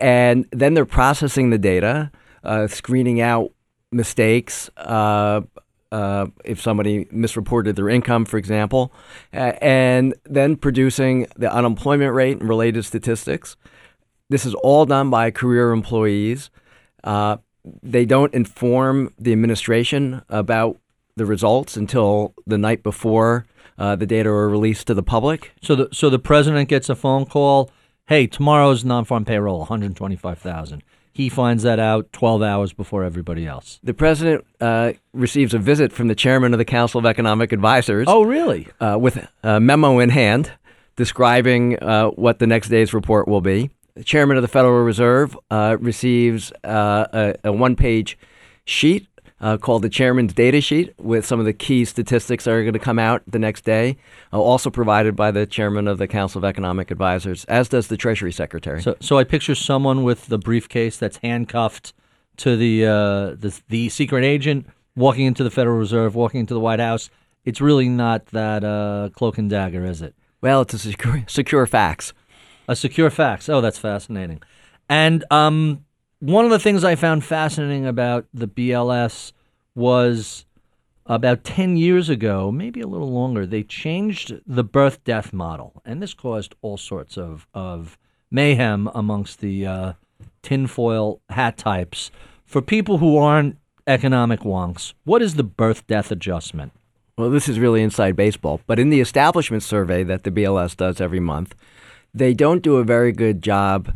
[0.00, 2.10] And then they're processing the data,
[2.44, 3.52] uh, screening out
[3.90, 4.70] mistakes.
[4.76, 5.42] Uh,
[5.90, 8.92] uh, if somebody misreported their income, for example,
[9.32, 13.56] uh, and then producing the unemployment rate and related statistics.
[14.28, 16.50] This is all done by career employees.
[17.02, 17.38] Uh,
[17.82, 20.78] they don't inform the administration about
[21.16, 23.46] the results until the night before
[23.78, 25.52] uh, the data are released to the public.
[25.62, 27.70] So the so the president gets a phone call.
[28.08, 30.82] Hey, tomorrow's non-farm payroll, one hundred twenty-five thousand.
[31.12, 33.78] He finds that out twelve hours before everybody else.
[33.82, 38.06] The president uh, receives a visit from the chairman of the Council of Economic Advisors
[38.08, 38.66] Oh, really?
[38.80, 40.50] uh, with a memo in hand
[40.96, 43.68] describing uh, what the next day's report will be.
[43.94, 48.16] The chairman of the Federal Reserve uh, receives uh, a, a one page
[48.64, 49.06] sheet
[49.40, 52.72] uh, called the chairman's data sheet with some of the key statistics that are going
[52.72, 53.96] to come out the next day,
[54.32, 57.96] uh, also provided by the chairman of the Council of Economic Advisors, as does the
[57.96, 58.82] Treasury Secretary.
[58.82, 61.92] So, so I picture someone with the briefcase that's handcuffed
[62.38, 66.60] to the uh, the the secret agent walking into the Federal Reserve, walking into the
[66.60, 67.10] White House.
[67.44, 70.14] It's really not that uh, cloak and dagger, is it?
[70.40, 72.12] well, it's a secure, secure fax.
[72.68, 73.48] A secure fax.
[73.48, 74.42] Oh, that's fascinating.
[74.88, 75.84] And um,
[76.20, 79.32] one of the things I found fascinating about the BLS
[79.74, 80.44] was
[81.06, 85.80] about 10 years ago, maybe a little longer, they changed the birth death model.
[85.84, 87.98] And this caused all sorts of, of
[88.30, 89.92] mayhem amongst the uh,
[90.42, 92.10] tinfoil hat types.
[92.44, 96.72] For people who aren't economic wonks, what is the birth death adjustment?
[97.18, 101.00] well, this is really inside baseball, but in the establishment survey that the BLS does
[101.00, 101.56] every month,
[102.14, 103.94] they don't do a very good job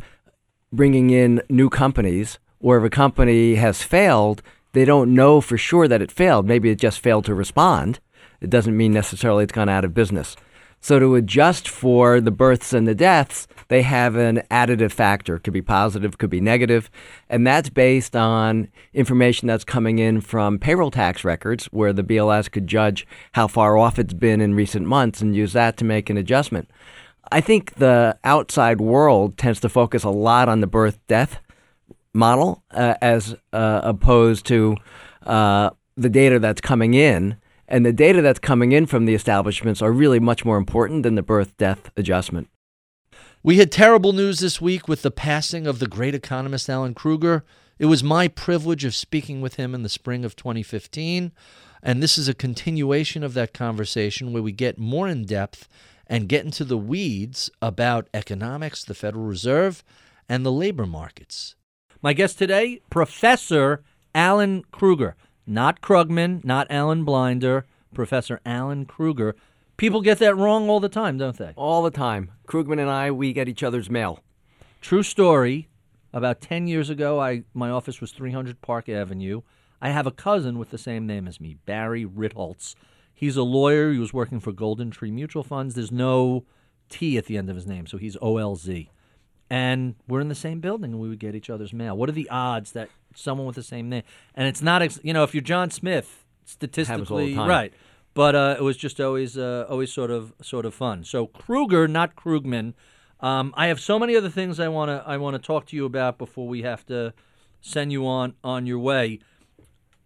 [0.73, 4.41] bringing in new companies, or if a company has failed,
[4.73, 6.47] they don't know for sure that it failed.
[6.47, 7.99] Maybe it just failed to respond.
[8.41, 10.35] It doesn't mean necessarily it's gone out of business.
[10.81, 15.39] So to adjust for the births and the deaths, they have an additive factor.
[15.39, 16.89] Could be positive, could be negative,
[17.29, 22.51] and that's based on information that's coming in from payroll tax records, where the BLS
[22.51, 26.09] could judge how far off it's been in recent months and use that to make
[26.09, 26.69] an adjustment.
[27.33, 31.39] I think the outside world tends to focus a lot on the birth death
[32.13, 34.77] model uh, as uh, opposed to
[35.25, 39.81] uh, the data that's coming in and the data that's coming in from the establishments
[39.81, 42.49] are really much more important than the birth death adjustment.
[43.41, 47.43] We had terrible news this week with the passing of the great economist Alan Krueger.
[47.79, 51.31] It was my privilege of speaking with him in the spring of 2015.
[51.81, 55.67] And this is a continuation of that conversation where we get more in depth
[56.13, 59.83] and get into the weeds about economics, the Federal Reserve,
[60.29, 61.55] and the labor markets.
[62.03, 63.81] My guest today, Professor
[64.13, 65.15] Alan Krueger,
[65.47, 69.35] not Krugman, not Alan Blinder, Professor Alan Krueger.
[69.75, 71.53] People get that wrong all the time, don't they?
[71.55, 72.31] All the time.
[72.47, 74.19] Krugman and I, we get each other's mail.
[74.81, 75.67] True story.
[76.13, 79.41] About 10 years ago, I my office was 300 Park Avenue.
[79.81, 82.75] I have a cousin with the same name as me, Barry Ritholtz.
[83.23, 83.91] He's a lawyer.
[83.91, 85.75] He was working for Golden Tree Mutual Funds.
[85.75, 86.45] There's no
[86.89, 88.89] T at the end of his name, so he's OLZ.
[89.49, 91.95] And we're in the same building, and we would get each other's mail.
[91.95, 94.03] What are the odds that someone with the same name.
[94.35, 97.73] And it's not, ex- you know, if you're John Smith, statistically, right.
[98.13, 101.03] But uh, it was just always, uh, always sort of, sort of fun.
[101.03, 102.73] So Krueger, not Krugman.
[103.19, 105.75] Um, I have so many other things I want to, I want to talk to
[105.75, 107.13] you about before we have to
[107.61, 109.19] send you on, on your way.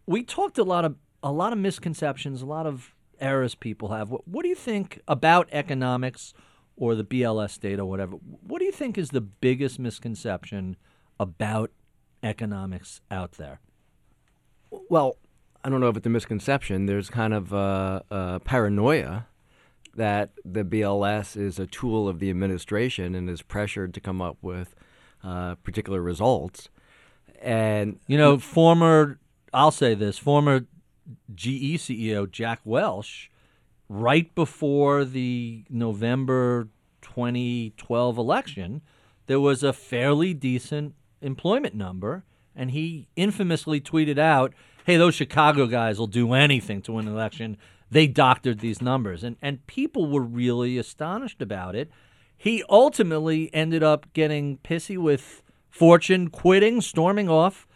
[0.06, 4.10] We talked a lot of, a lot of misconceptions, a lot of errors people have.
[4.10, 6.34] What, what do you think about economics
[6.76, 8.14] or the BLS data, whatever?
[8.16, 10.78] What do you think is the biggest misconception
[11.20, 11.72] about
[12.24, 13.60] economics out there?
[14.90, 15.18] Well,
[15.64, 16.86] I don't know if it's a misconception.
[16.86, 19.28] There's kind of a, a paranoia
[19.96, 24.38] that the BLS is a tool of the administration and is pressured to come up
[24.42, 24.76] with
[25.24, 26.70] uh, particular results.
[27.42, 29.20] And you know, former
[29.54, 30.66] I'll say this former
[31.34, 33.32] GE CEO Jack Welch,
[33.90, 36.70] right before the November
[37.02, 38.82] 2012 election,
[39.28, 42.24] there was a fairly decent employment number,
[42.56, 44.54] and he infamously tweeted out,
[44.86, 47.58] "Hey, those Chicago guys will do anything to win an election."
[47.90, 51.90] They doctored these numbers, and and people were really astonished about it.
[52.38, 57.68] He ultimately ended up getting pissy with Fortune, quitting, storming off.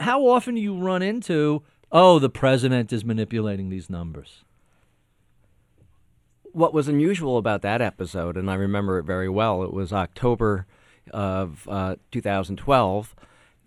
[0.00, 4.44] How often do you run into, oh, the president is manipulating these numbers?
[6.52, 10.66] What was unusual about that episode, and I remember it very well, it was October
[11.12, 13.14] of uh, 2012,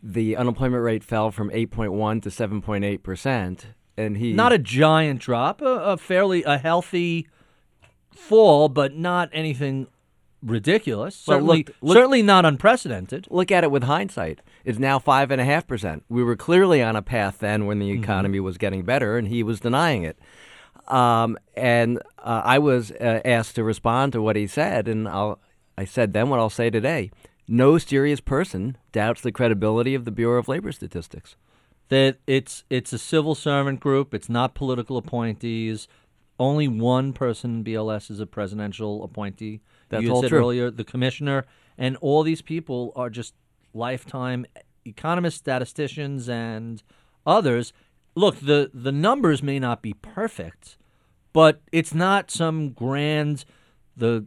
[0.01, 5.61] the unemployment rate fell from 8.1 to 7.8 percent, and he not a giant drop,
[5.61, 7.27] a, a, fairly a healthy
[8.11, 9.87] fall, but not anything
[10.43, 11.15] ridiculous.
[11.15, 13.27] Certainly, look, look, certainly not unprecedented.
[13.29, 14.39] Look at it with hindsight.
[14.65, 16.03] It's now five and a half percent.
[16.09, 18.03] We were clearly on a path then when the mm-hmm.
[18.03, 18.45] economy mm-hmm.
[18.45, 20.17] was getting better, and he was denying it.
[20.87, 25.39] Um, and uh, I was uh, asked to respond to what he said, and I'll,
[25.77, 27.11] I said then what I'll say today
[27.49, 31.35] no serious person doubts the credibility of the Bureau of Labor Statistics.
[31.89, 34.13] That it's it's a civil servant group.
[34.13, 35.87] It's not political appointees.
[36.37, 39.61] Only one person in BLS is a presidential appointee.
[39.89, 40.39] That's you all said true.
[40.39, 41.45] earlier the commissioner,
[41.77, 43.33] and all these people are just
[43.73, 44.45] lifetime
[44.85, 46.81] economists, statisticians, and
[47.25, 47.73] others.
[48.15, 50.77] Look, the the numbers may not be perfect,
[51.33, 53.45] but it's not some grand
[53.95, 54.25] the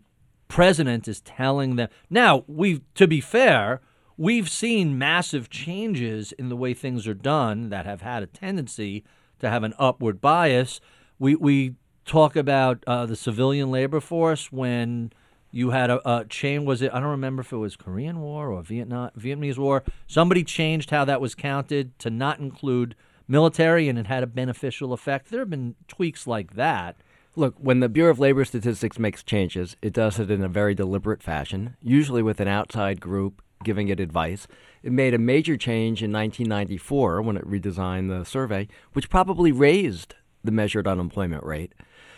[0.48, 1.88] president is telling them.
[2.10, 3.80] Now, we to be fair,
[4.16, 9.04] we've seen massive changes in the way things are done that have had a tendency
[9.40, 10.80] to have an upward bias.
[11.18, 15.12] We we talk about uh, the civilian labor force when
[15.52, 18.50] you had a, a, chain was it I don't remember if it was Korean War
[18.50, 19.84] or Vietnam Vietnamese War.
[20.08, 22.96] Somebody changed how that was counted to not include
[23.28, 25.30] military and it had a beneficial effect.
[25.30, 26.96] There have been tweaks like that.
[27.36, 30.74] Look, when the Bureau of Labor Statistics makes changes, it does it in a very
[30.74, 34.46] deliberate fashion, usually with an outside group giving it advice.
[34.82, 40.14] It made a major change in 1994 when it redesigned the survey, which probably raised
[40.44, 41.72] the measured unemployment rate.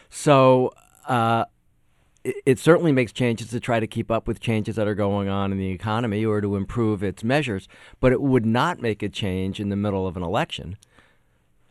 [0.09, 0.73] So
[1.07, 1.45] uh,
[2.25, 5.53] it, certainly makes changes to try to keep up with changes that are going on
[5.53, 7.69] in the economy or to improve its measures,
[8.01, 10.77] but it would not make a change in the middle of an election.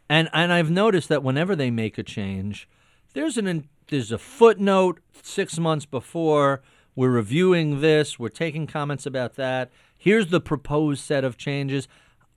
[0.10, 2.70] And and I've noticed that whenever they make a change,
[3.14, 6.62] there's an there's a footnote six months before
[6.96, 9.72] we're reviewing this, we're taking comments about that.
[9.98, 11.88] Here's the proposed set of changes.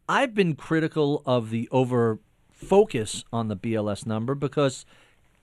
[0.08, 4.86] I've been critical of the over focus on the BLS number because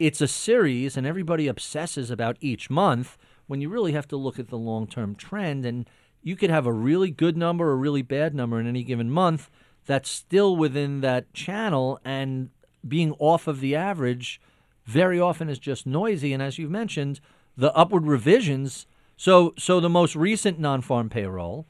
[0.04, 4.38] it's a series and everybody obsesses about each month when you really have to look
[4.38, 5.66] at the long term trend.
[5.66, 5.90] And
[6.22, 9.10] you could have a really good number or a really bad number in any given
[9.10, 9.50] month
[9.86, 12.50] that's still within that channel and
[12.86, 14.42] being off of the average
[14.84, 16.34] very often is just noisy.
[16.34, 17.22] And as you've mentioned,
[17.56, 18.86] the upward revisions.
[19.16, 21.66] So, so the most recent non-farm payroll,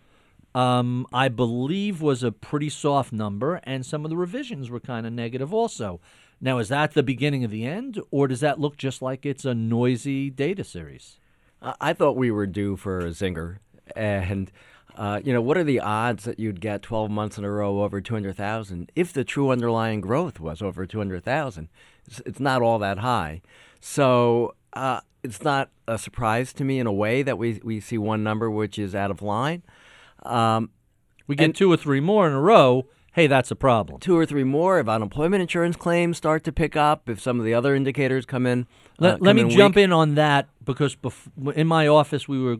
[0.55, 5.05] um, I believe, was a pretty soft number, and some of the revisions were kind
[5.05, 5.99] of negative also.
[6.43, 9.45] Now, is that the beginning of the end, or does that look just like it's
[9.45, 11.17] a noisy data series?
[11.61, 13.59] I thought we were due for a zinger,
[13.95, 14.51] and
[14.97, 17.81] uh, you know, what are the odds that you'd get 12 months in a row
[17.81, 21.69] over 200,000 if the true underlying growth was over 200,000?
[22.07, 23.41] It's, it's, not all that high.
[23.79, 27.97] So uh, it's not a surprise to me in a way that we, we see
[27.97, 29.63] one number which is out of line.
[30.23, 30.71] Um,
[31.25, 32.85] we get two or three more in a row.
[33.13, 33.99] Hey, that's a problem.
[33.99, 37.45] Two or three more if unemployment insurance claims start to pick up, if some of
[37.45, 38.67] the other indicators come in.
[38.99, 39.83] Let, uh, let me in jump weak.
[39.83, 42.57] in on that because bef- in my office we were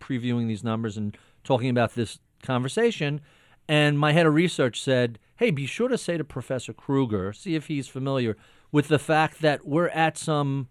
[0.00, 3.20] previewing these numbers and talking about this conversation,
[3.68, 7.56] and my head of research said, "Hey, be sure to say to Professor Krueger, see
[7.56, 8.36] if he's familiar
[8.70, 10.68] with the fact that we're at some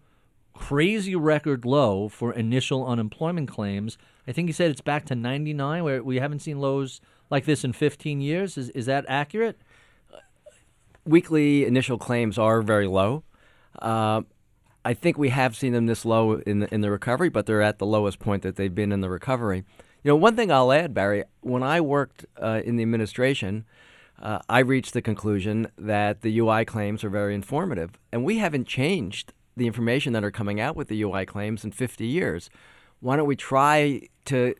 [0.54, 3.96] crazy record low for initial unemployment claims.
[4.26, 7.00] I think he said it's back to 99, where we haven't seen lows
[7.30, 8.56] like this in 15 years.
[8.56, 9.58] Is is that accurate?
[11.04, 13.24] Weekly initial claims are very low.
[13.80, 14.22] Uh,
[14.84, 17.62] I think we have seen them this low in the, in the recovery, but they're
[17.62, 19.64] at the lowest point that they've been in the recovery.
[20.02, 23.64] You know, one thing I'll add, Barry, when I worked uh, in the administration,
[24.20, 28.66] uh, I reached the conclusion that the UI claims are very informative, and we haven't
[28.66, 32.48] changed the information that are coming out with the UI claims in 50 years.
[33.00, 34.54] Why don't we try to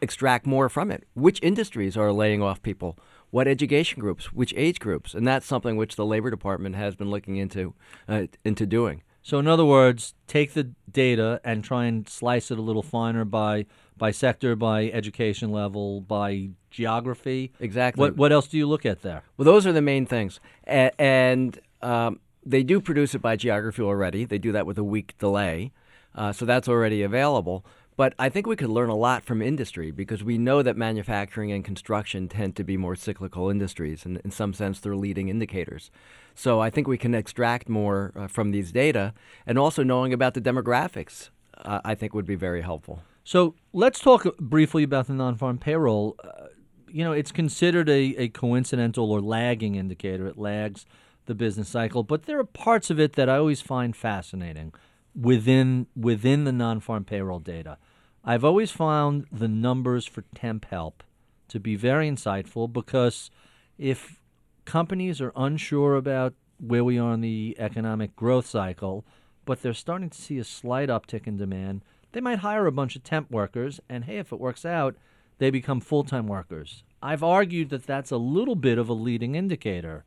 [0.00, 1.04] extract more from it?
[1.14, 2.98] Which industries are laying off people?
[3.30, 4.32] What education groups?
[4.32, 5.14] Which age groups?
[5.14, 7.74] And that's something which the Labor Department has been looking into
[8.08, 9.02] uh, into doing.
[9.22, 13.26] So, in other words, take the data and try and slice it a little finer
[13.26, 13.66] by
[13.98, 17.52] by sector, by education level, by geography.
[17.60, 18.00] Exactly.
[18.00, 19.24] What what else do you look at there?
[19.36, 23.82] Well, those are the main things, A- and um, they do produce it by geography
[23.82, 24.24] already.
[24.24, 25.72] They do that with a week delay,
[26.14, 27.66] uh, so that's already available.
[27.98, 31.50] But I think we could learn a lot from industry because we know that manufacturing
[31.50, 35.90] and construction tend to be more cyclical industries, and in some sense, they're leading indicators.
[36.36, 40.34] So I think we can extract more uh, from these data, and also knowing about
[40.34, 43.02] the demographics, uh, I think would be very helpful.
[43.24, 46.14] So let's talk briefly about the non-farm payroll.
[46.22, 46.46] Uh,
[46.86, 50.28] you know, it's considered a, a coincidental or lagging indicator.
[50.28, 50.86] It lags
[51.26, 54.72] the business cycle, but there are parts of it that I always find fascinating
[55.20, 57.76] within within the non-farm payroll data.
[58.24, 61.02] I've always found the numbers for temp help
[61.48, 63.30] to be very insightful because
[63.78, 64.20] if
[64.64, 69.04] companies are unsure about where we are in the economic growth cycle,
[69.44, 72.96] but they're starting to see a slight uptick in demand, they might hire a bunch
[72.96, 74.96] of temp workers, and hey, if it works out,
[75.38, 76.82] they become full time workers.
[77.00, 80.04] I've argued that that's a little bit of a leading indicator.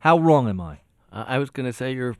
[0.00, 0.80] How wrong am I?
[1.12, 2.16] Uh, I was going to say you're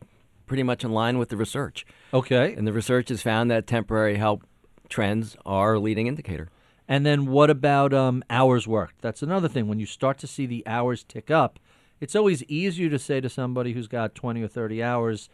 [0.47, 1.85] pretty much in line with the research.
[2.15, 2.55] Okay.
[2.55, 4.45] And the research has found that temporary help
[4.93, 6.51] trends are a leading indicator.
[6.87, 9.01] And then what about um, hours worked?
[9.01, 9.67] That's another thing.
[9.67, 11.59] When you start to see the hours tick up,
[12.01, 15.31] it's always easier to say to somebody who's got 20 or 30 hours,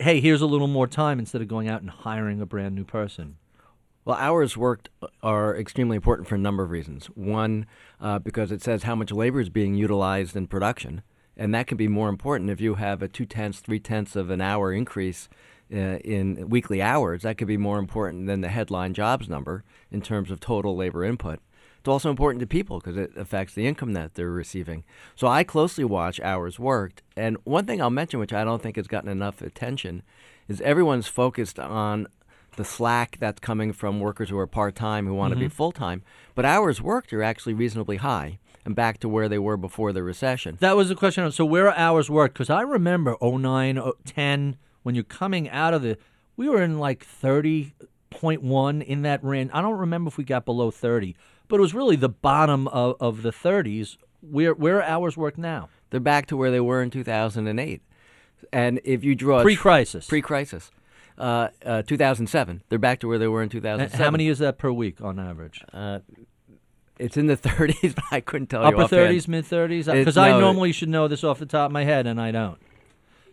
[0.00, 2.84] hey, here's a little more time instead of going out and hiring a brand new
[2.84, 3.36] person.
[4.04, 4.88] Well, hours worked
[5.22, 7.06] are extremely important for a number of reasons.
[7.06, 7.66] One,
[8.00, 11.02] uh, because it says how much labor is being utilized in production,
[11.36, 14.30] and that can be more important if you have a two tenths, three tenths of
[14.30, 15.34] an hour increase uh,
[15.72, 17.22] Uh, in weekly hours.
[17.22, 21.02] That could be more important than the headline jobs number in terms of total labor
[21.02, 21.40] input.
[21.78, 24.84] It's also important to people because it affects the income that they're receiving.
[25.16, 27.00] So I closely watch hours worked.
[27.16, 30.02] And one thing I'll mention, which I don't think has gotten enough attention,
[30.46, 32.06] is everyone's focused on
[32.56, 35.54] the slack that's coming from workers who are part time who want to be mm-hmm.
[35.54, 36.02] full time.
[36.34, 40.02] But hours worked are actually reasonably high and back to where they were before the
[40.02, 40.58] recession.
[40.60, 41.32] That was the question.
[41.32, 42.34] So where are hours worked?
[42.34, 45.98] Because I remember 09, 10, when you're coming out of the,
[46.36, 49.50] we were in like 30.1 in that range.
[49.52, 51.16] I don't remember if we got below 30,
[51.48, 53.96] but it was really the bottom of, of the 30s.
[54.20, 55.68] Where, where are hours worked now?
[55.90, 57.82] They're back to where they were in 2008.
[58.52, 60.06] And if you draw Pre-crisis.
[60.06, 60.70] pre-crisis,
[61.18, 64.04] uh, uh, 2007, they're back to where they were in And 2007.
[64.04, 65.62] How many is that per week on average?
[65.72, 66.00] Uh,
[66.98, 69.14] it's in the 30s, but I couldn't tell Upper you offhand.
[69.16, 69.88] 30s, mid 30s?
[69.88, 72.06] It- Because I no, it- normally should know this off the top of my head,
[72.06, 72.58] and I don't.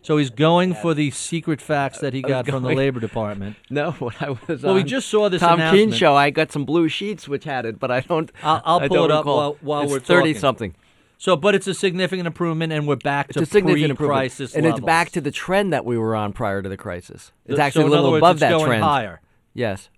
[0.02, 3.56] So he's going for the secret facts uh, that he got from the Labor Department.
[3.68, 5.90] No, when I was Well, we on just saw this Tom announcement.
[5.90, 8.30] Keene show, I got some blue sheets which had it, but I don't.
[8.42, 9.36] I'll- I'll I pull don't it up recall.
[9.36, 10.40] while- while it's we're thirty talking.
[10.40, 10.74] something.
[11.18, 14.54] So, but it's a significant improvement, and we're back It's to a significant improvement, pre-crisis
[14.54, 14.78] and levels.
[14.78, 17.30] it's back to the trend that we were on prior to the crisis.
[17.44, 18.82] It's So actually in a little other words, above it's that going trend.
[18.84, 19.20] higher.
[19.52, 19.90] Yes.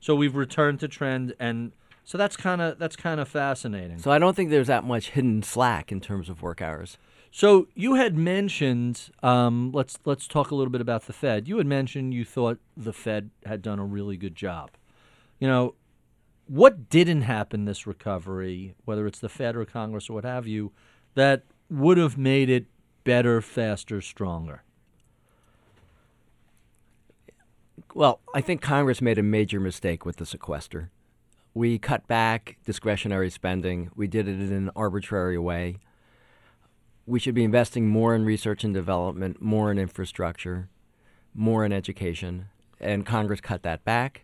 [0.00, 3.98] So we've returned to trend, and so that's kind of that's kind of fascinating.
[3.98, 6.96] So I don't think there's that much hidden slack in terms of work hours.
[7.30, 11.46] So you had mentioned, um, let's let's talk a little bit about the Fed.
[11.46, 14.70] You had mentioned you thought the Fed had done a really good job.
[15.38, 15.74] You know,
[16.48, 20.72] what didn't happen this recovery, whether it's the Fed or Congress or what have you,
[21.14, 22.66] that would have made it
[23.04, 24.64] better, faster, stronger?
[27.94, 30.90] Well, I think Congress made a major mistake with the sequester.
[31.54, 33.90] We cut back discretionary spending.
[33.94, 35.78] We did it in an arbitrary way.
[37.10, 40.68] We should be investing more in research and development, more in infrastructure,
[41.34, 42.46] more in education,
[42.80, 44.22] and Congress cut that back.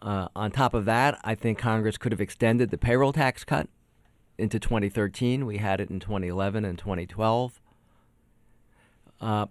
[0.00, 3.68] Uh, on top of that, I think Congress could have extended the payroll tax cut
[4.38, 5.44] into 2013.
[5.44, 7.60] We had it in 2011 and 2012.
[9.20, 9.46] Uh,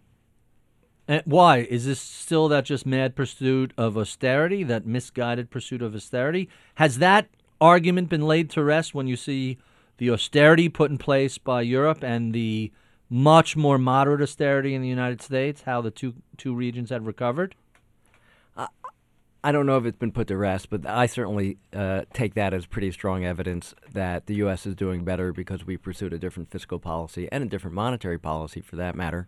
[1.10, 5.94] And why is this still that just mad pursuit of austerity, that misguided pursuit of
[5.94, 6.48] austerity?
[6.76, 7.28] Has that
[7.60, 9.58] argument been laid to rest when you see
[9.98, 12.72] the austerity put in place by Europe and the
[13.10, 15.64] much more moderate austerity in the United States?
[15.64, 17.56] How the two two regions have recovered?
[19.48, 22.54] I don't know if it's been put to rest, but I certainly uh, take that
[22.54, 24.66] as pretty strong evidence that the U.S.
[24.66, 28.62] is doing better because we pursued a different fiscal policy and a different monetary policy,
[28.62, 29.26] for that matter.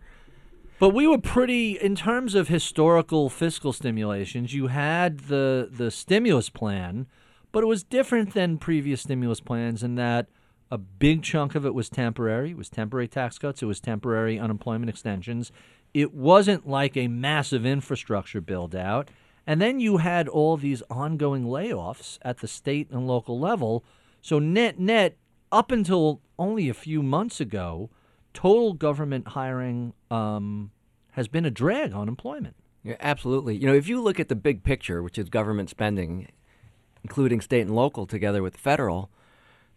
[0.80, 4.54] But we were pretty in terms of historical fiscal stimulations.
[4.54, 7.08] You had the the stimulus plan,
[7.52, 10.28] but it was different than previous stimulus plans in that
[10.72, 12.52] a big chunk of it was temporary.
[12.52, 13.62] It was temporary tax cuts.
[13.62, 15.52] It was temporary unemployment extensions.
[15.94, 19.10] It wasn't like a massive infrastructure build out.
[19.48, 23.84] And then you had all these ongoing layoffs at the state and local level.
[24.22, 25.18] So net net,
[25.52, 27.90] up until only a few months ago,
[28.34, 30.70] total government hiring um,
[31.14, 32.56] has been a drag on employment.
[32.84, 33.58] Yeah, absolutely.
[33.58, 36.28] You know, if you look at the big picture, which is government spending,
[37.04, 39.10] including state and local together with federal,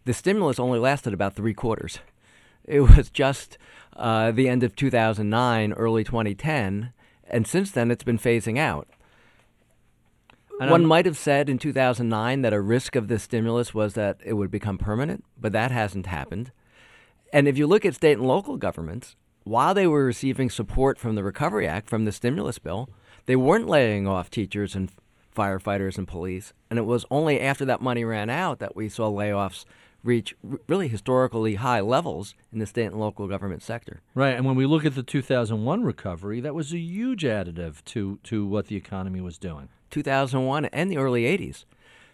[0.05, 1.99] the stimulus only lasted about three quarters.
[2.65, 3.57] It was just
[3.95, 6.93] uh, the end of 2009, early 2010,
[7.27, 8.87] and since then it's been phasing out.
[10.59, 13.95] And One I'm- might have said in 2009 that a risk of this stimulus was
[13.95, 16.51] that it would become permanent, but that hasn't happened.
[17.31, 21.15] And if you look at state and local governments, while they were receiving support from
[21.15, 22.87] the Recovery Act, from the stimulus bill,
[23.25, 24.91] they weren't laying off teachers and
[25.35, 26.53] firefighters and police.
[26.69, 29.65] And it was only after that money ran out that we saw layoffs
[30.03, 30.35] reach
[30.67, 34.01] really historically high levels in the state and local government sector.
[34.13, 38.19] Right, and when we look at the 2001 recovery, that was a huge additive to
[38.23, 39.69] to what the economy was doing.
[39.89, 41.65] 2001 and the early 80s.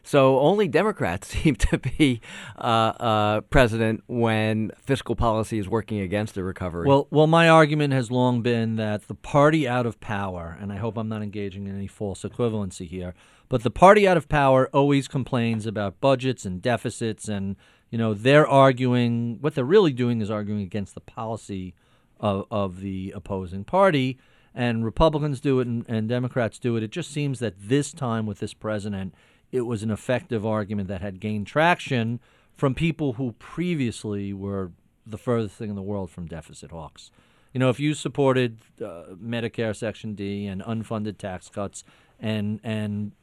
[0.04, 2.22] So only Democrats seem to be
[2.58, 6.88] uh, uh, president when fiscal policy is working against the recovery.
[6.88, 10.78] Well, well, my argument has long been that the party out of power, and I
[10.78, 13.14] hope I'm not engaging in any false equivalency here,
[13.50, 17.56] but the party out of power always complains about budgets and deficits, and
[17.90, 21.74] you know they're arguing what they're really doing is arguing against the policy
[22.20, 24.18] of, of the opposing party,
[24.54, 26.84] and Republicans do it and, and Democrats do it.
[26.84, 29.14] It just seems that this time with this president,
[29.52, 32.20] it was an effective argument that had gained traction
[32.56, 34.72] from people who previously were
[35.06, 37.10] the furthest thing in the world from deficit hawks.
[37.54, 41.84] You know, if you supported uh, Medicare Section D and unfunded tax cuts
[42.20, 43.14] and and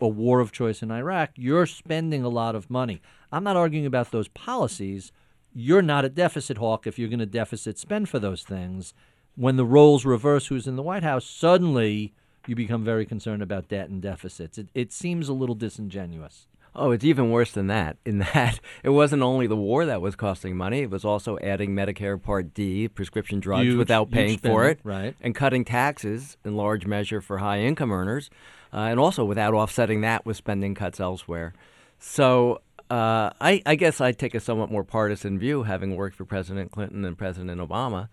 [0.00, 3.00] a war of choice in Iraq, you're spending a lot of money.
[3.32, 5.12] I'm not arguing about those policies.
[5.54, 8.94] You're not a deficit hawk if you're going to deficit spend for those things.
[9.36, 12.12] When the roles reverse who's in the White House, suddenly
[12.46, 14.58] you become very concerned about debt and deficits.
[14.58, 16.46] It, it seems a little disingenuous.
[16.76, 20.16] Oh, it's even worse than that, in that it wasn't only the war that was
[20.16, 24.68] costing money, it was also adding Medicare Part D, prescription drugs, Huge- without paying for
[24.68, 25.14] it, right.
[25.20, 28.30] and cutting taxes in large measure for high income earners,
[28.72, 31.54] uh, and also without offsetting that with spending cuts elsewhere.
[31.98, 32.60] So
[32.90, 36.70] uh, I, I guess I take a somewhat more partisan view, having worked for President
[36.70, 38.08] Clinton and President Obama.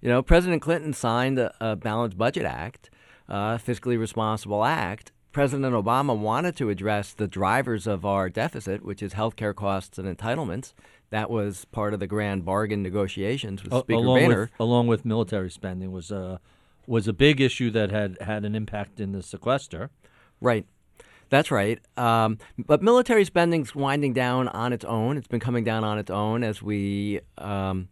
[0.00, 2.90] You know, President Clinton signed a, a Balanced Budget Act,
[3.28, 5.12] uh, fiscally responsible act.
[5.34, 10.16] President Obama wanted to address the drivers of our deficit, which is healthcare costs and
[10.16, 10.72] entitlements.
[11.10, 14.40] That was part of the grand bargain negotiations with Speaker along Boehner.
[14.42, 16.40] with along with military spending was a
[16.86, 19.90] was a big issue that had had an impact in the sequester.
[20.40, 20.66] Right.
[21.30, 21.80] That's right.
[21.96, 25.16] Um, but military spending's winding down on its own.
[25.16, 27.88] It's been coming down on its own as we um,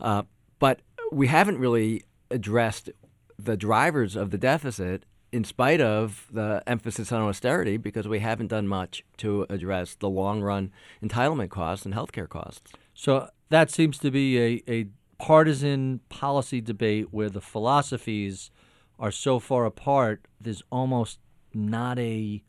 [0.00, 0.22] Uh,
[0.60, 0.80] but
[1.10, 2.90] we haven't really addressed
[3.38, 8.46] the drivers of the deficit in spite of the emphasis on austerity because we haven't
[8.46, 10.70] done much to address the long run
[11.02, 12.72] entitlement costs and healthcare costs.
[12.94, 14.86] So that seems to be a, a
[15.18, 18.50] partisan policy debate where the philosophies
[18.98, 21.18] are so far apart, there's almost
[21.52, 22.42] not a.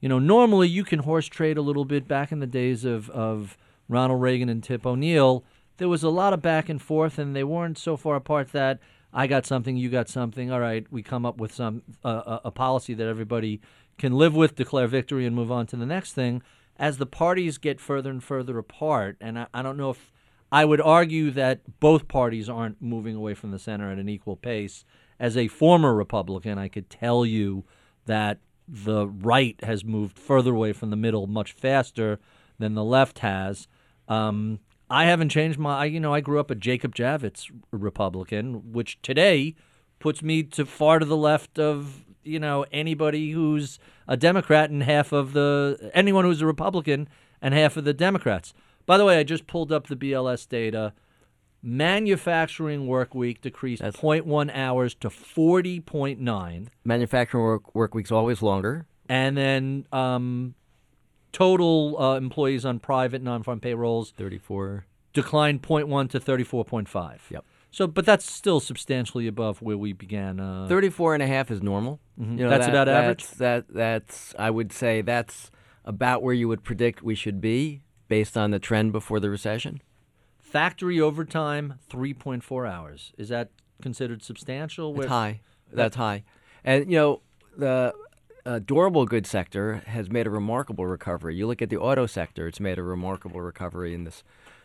[0.00, 3.10] You know, normally you can horse trade a little bit back in the days of,
[3.10, 3.56] of
[3.88, 5.44] Ronald Reagan and Tip O'Neill.
[5.78, 8.78] There was a lot of back and forth, and they weren't so far apart that
[9.12, 10.52] I got something, you got something.
[10.52, 13.60] All right, we come up with some uh, a policy that everybody
[13.96, 16.42] can live with, declare victory, and move on to the next thing.
[16.78, 20.12] As the parties get further and further apart, and I, I don't know if
[20.50, 24.36] I would argue that both parties aren't moving away from the center at an equal
[24.36, 24.84] pace.
[25.20, 27.64] As a former Republican, I could tell you
[28.06, 32.20] that the right has moved further away from the middle much faster
[32.58, 33.66] than the left has.
[34.08, 34.60] Um,
[34.90, 35.84] I haven't changed my.
[35.84, 39.54] You know, I grew up a Jacob Javits Republican, which today
[39.98, 44.82] puts me to far to the left of you know anybody who's a Democrat and
[44.82, 47.08] half of the anyone who's a Republican
[47.42, 48.54] and half of the Democrats.
[48.86, 50.92] By the way, I just pulled up the BLS data.
[51.62, 56.68] Manufacturing work week decreased That's- 0.1 hours to 40.9.
[56.84, 58.86] Manufacturing work, work week's always longer.
[59.08, 60.54] And then um,
[61.32, 64.86] total uh, employees on private non-farm payrolls 34.
[65.12, 67.18] declined 0.1 to 34.5.
[67.30, 67.44] Yep.
[67.70, 70.40] So, but that's still substantially above where we began.
[70.40, 72.00] Uh, 34 and a half is normal.
[72.18, 72.30] Mhm.
[72.38, 73.24] You know, That's that- about average?
[73.26, 75.50] That's, that, that's, I would say that's
[75.84, 79.80] about where you would predict we should be based on the trend before the recession.
[80.40, 83.12] factory overtime 3.4 hours.
[83.18, 83.50] Is that
[83.82, 84.96] considered substantial?
[84.98, 85.40] It's high.
[85.70, 86.24] That's high.
[86.64, 87.20] And, you know,
[87.56, 87.92] the
[88.46, 91.36] uh, durable goods sector has made a remarkable recovery.
[91.36, 94.24] You look at the auto sector, it's made a remarkable recovery in this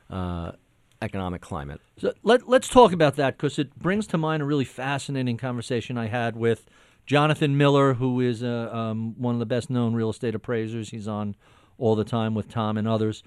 [0.10, 0.54] uh,
[1.04, 1.82] economic climate.
[1.98, 5.98] So let, let's talk about that because it brings to mind a really fascinating conversation
[5.98, 6.66] I had with
[7.06, 10.90] Jonathan Miller, who is uh, um, one of the best known real estate appraisers.
[10.90, 11.36] He's on
[11.78, 13.22] all the time with Tom and others.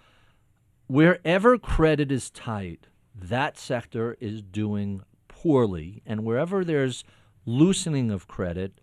[0.87, 6.03] Wherever credit is tight, that sector is doing poorly.
[6.07, 7.05] And wherever there's
[7.45, 8.81] loosening of credit,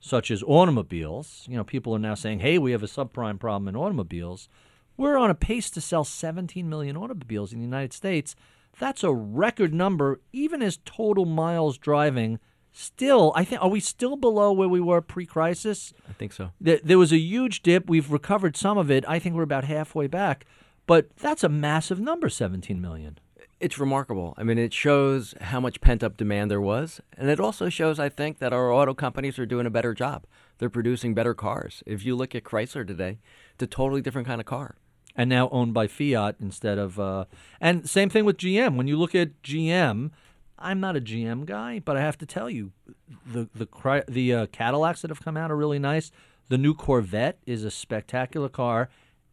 [0.00, 3.68] such as automobiles, you know, people are now saying, hey, we have a subprime problem
[3.68, 4.48] in automobiles.
[4.96, 8.36] We're on a pace to sell 17 million automobiles in the United States.
[8.78, 12.38] That's a record number, even as total miles driving.
[12.72, 15.92] Still, I think, are we still below where we were pre crisis?
[16.08, 16.52] I think so.
[16.60, 17.88] There, there was a huge dip.
[17.88, 19.04] We've recovered some of it.
[19.06, 20.46] I think we're about halfway back.
[20.86, 23.18] But that's a massive number, 17 million.
[23.60, 24.34] It's remarkable.
[24.36, 27.00] I mean, it shows how much pent up demand there was.
[27.16, 30.26] And it also shows, I think, that our auto companies are doing a better job.
[30.58, 31.82] They're producing better cars.
[31.86, 33.20] If you look at Chrysler today,
[33.54, 34.74] it's a totally different kind of car.
[35.16, 36.98] And now owned by Fiat instead of.
[36.98, 37.24] Uh,
[37.60, 38.76] and same thing with GM.
[38.76, 40.10] When you look at GM,
[40.58, 42.72] I'm not a GM guy, but I have to tell you,
[43.26, 46.10] the the the uh, Cadillacs that have come out are really nice.
[46.48, 48.88] The new Corvette is a spectacular car,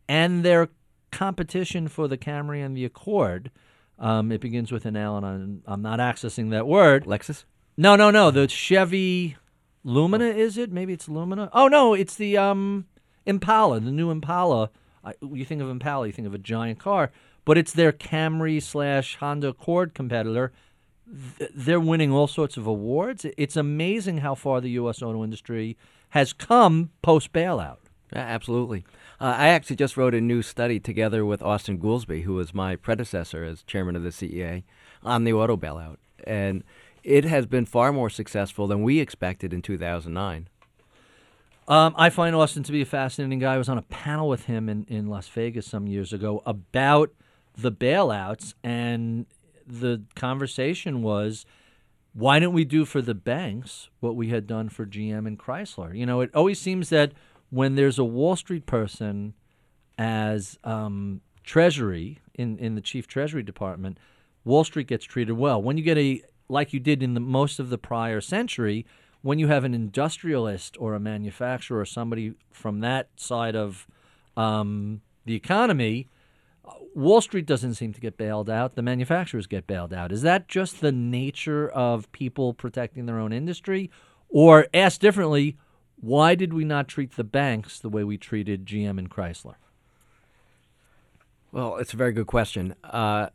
[0.08, 0.70] and their
[1.12, 3.52] competition for the Camry and the Accord.
[3.98, 7.06] Um, it begins with an L, and I'm, I'm not accessing that word.
[7.06, 7.44] Lexus?
[7.76, 8.32] No, no, no.
[8.32, 9.36] The Chevy
[9.84, 10.72] Lumina is it?
[10.72, 11.50] Maybe it's Lumina.
[11.54, 12.86] Oh no, it's the um
[13.26, 14.72] Impala, the new Impala.
[15.04, 17.12] I, you think of Impala, you think of a giant car,
[17.46, 20.52] but it's their Camry slash Honda Accord competitor.
[21.38, 23.26] Th- They're winning all sorts of awards.
[23.38, 25.02] It's amazing how far the U.S.
[25.02, 25.78] auto industry
[26.10, 27.78] has come post bailout.
[28.14, 28.86] Yeah, absolutely.
[29.22, 32.76] Uh, I actually just wrote a new study together with Austan Goolsbee, who was my
[32.76, 34.64] predecessor as chairman of the CEA,
[35.04, 35.98] on the auto bailout.
[36.24, 36.64] And
[37.04, 40.48] it has been far more successful than we expected in 2009.
[41.70, 43.54] Um, I find Austan to be a fascinating guy.
[43.54, 47.12] I was on a panel with him in, in Las Vegas some years ago about
[47.56, 49.28] the bailouts, and
[49.68, 51.46] the conversation was
[52.14, 55.96] why don't we do for the banks what we had done for GM and Chrysler?
[55.96, 57.12] You know, it always seems that
[57.52, 59.36] when there's a Wall Street person
[60.00, 64.00] as um, Treasury in, in the Chief Treasury Department,
[64.44, 65.62] Wall Street gets treated well.
[65.62, 68.88] When you get a like you did in the most of the prior century,
[69.22, 73.88] when you have an industrialist or a manufacturer or somebody from that side of
[74.38, 76.08] um, the economy,
[76.66, 78.76] uh, Wall Street doesn't seem to get bailed out.
[78.76, 80.12] The manufacturers get bailed out.
[80.12, 83.92] Is that just the nature of people protecting their own industry?
[84.30, 85.58] Or asked differently,
[85.96, 89.56] why did we not treat the banks the way we treated GM and Chrysler?
[91.52, 92.76] Well, it's a very good question.
[92.84, 93.30] Uh,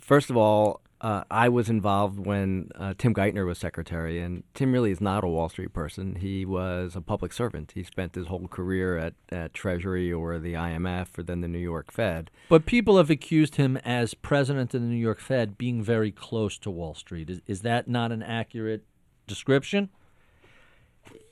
[0.00, 4.72] first of all, uh, I was involved when uh, Tim Geithner was secretary, and Tim
[4.72, 6.14] really is not a Wall Street person.
[6.14, 7.72] He was a public servant.
[7.74, 11.58] He spent his whole career at, at Treasury or the IMF or then the New
[11.58, 12.30] York Fed.
[12.48, 16.56] But people have accused him as president of the New York Fed being very close
[16.60, 17.28] to Wall Street.
[17.28, 18.84] Is, is that not an accurate
[19.26, 19.90] description?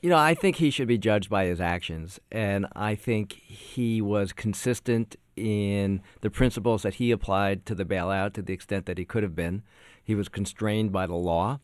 [0.03, 4.03] You know, I think he should be judged by his actions, and I think he
[4.03, 8.97] was consistent in the principles that he applied to the bailout to the extent that
[8.97, 9.63] he could have been.
[10.03, 11.59] He was constrained by the law.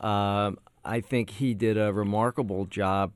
[0.00, 3.12] Um, I think he did a remarkable job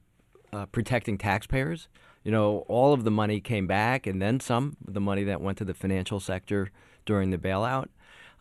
[0.52, 1.88] uh, protecting taxpayers.
[2.24, 5.40] You know, all of the money came back, and then some, of the money that
[5.40, 6.70] went to the financial sector
[7.06, 7.88] during the bailout.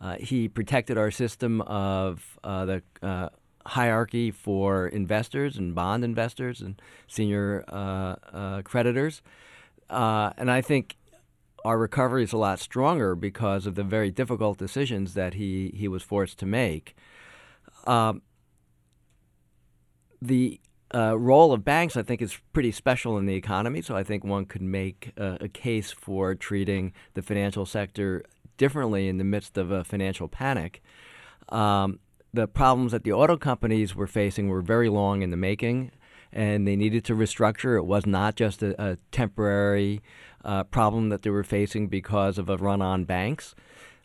[0.00, 3.28] Uh, he protected our system of uh, the uh,
[3.66, 9.22] hierarchy for investors and bond investors and senior uh, uh, creditors.
[9.90, 10.96] and I think
[11.64, 15.88] our recovery is a lot stronger because of the very difficult decisions that he, he
[15.88, 16.96] was forced to make.
[17.86, 18.22] Um,
[20.20, 20.60] the
[20.94, 23.82] uh, role of banks, I think, is pretty special in the economy.
[23.82, 28.24] So I think one could make a, a case for treating the financial sector
[28.56, 30.82] differently in the midst of a financial panic.
[31.48, 32.00] Um,
[32.32, 35.92] the problems that the auto companies were facing were very long in the making,
[36.32, 37.76] and they needed to restructure.
[37.76, 40.00] It was not just a, a temporary
[40.44, 43.54] uh, problem that they were facing because of a run on banks,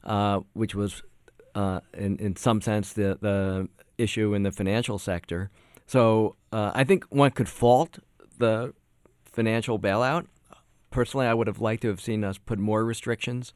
[0.03, 1.03] uh, which was,
[1.55, 5.49] uh, in, in some sense, the, the issue in the financial sector.
[5.85, 7.99] So uh, I think one could fault
[8.37, 8.73] the
[9.25, 10.27] financial bailout.
[10.89, 13.53] Personally, I would have liked to have seen us put more restrictions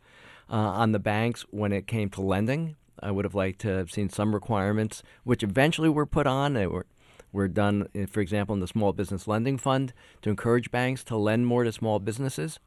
[0.49, 2.75] uh, on the banks when it came to lending.
[2.99, 6.53] I would have liked to have seen some requirements, which eventually were put on.
[6.53, 6.87] They were
[7.31, 11.17] were done, eh, for example, in the Small Business Lending Fund to encourage banks to
[11.17, 12.59] lend more to small businesses.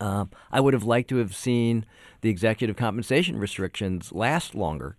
[0.00, 1.86] Uh, I would have liked to have seen
[2.22, 4.96] the executive compensation restrictions last longer.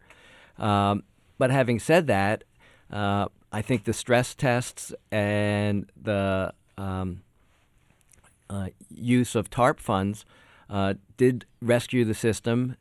[0.57, 1.03] Um,
[1.37, 2.45] but having said that,
[2.91, 7.21] uh, I think the stress tests and the um,
[8.49, 10.25] uh, use of TARP funds
[10.69, 12.77] uh, did rescue the system,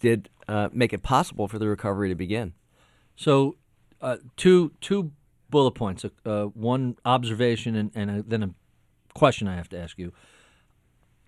[0.00, 2.54] did uh, make it possible for the recovery to begin.
[3.16, 3.56] So
[4.00, 5.12] uh, two two
[5.50, 6.04] bullet points.
[6.24, 8.50] Uh, one observation and, and a, then a
[9.14, 10.12] question I have to ask you.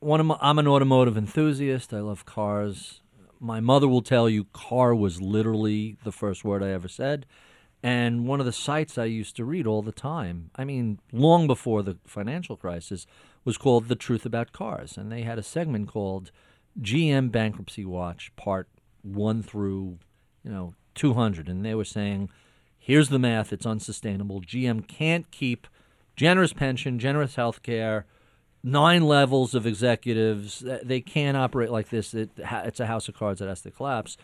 [0.01, 1.93] One, my, I'm an automotive enthusiast.
[1.93, 3.01] I love cars.
[3.39, 7.27] My mother will tell you, car was literally the first word I ever said.
[7.83, 11.47] And one of the sites I used to read all the time, I mean, long
[11.47, 13.07] before the financial crisis,
[13.45, 14.99] was called The Truth About Cars.
[14.99, 16.31] And they had a segment called
[16.81, 18.69] GM Bankruptcy Watch, part
[19.03, 19.99] one through,
[20.45, 21.49] you know, 200.
[21.49, 22.29] And they were saying,
[22.83, 24.41] Here's the math it's unsustainable.
[24.41, 25.67] GM can't keep
[26.17, 28.07] generous pension, generous health care,
[28.65, 30.65] nine levels of executives.
[30.65, 32.15] Uh, they can't operate like this.
[32.15, 34.17] It, it's a house of cards that has to collapse.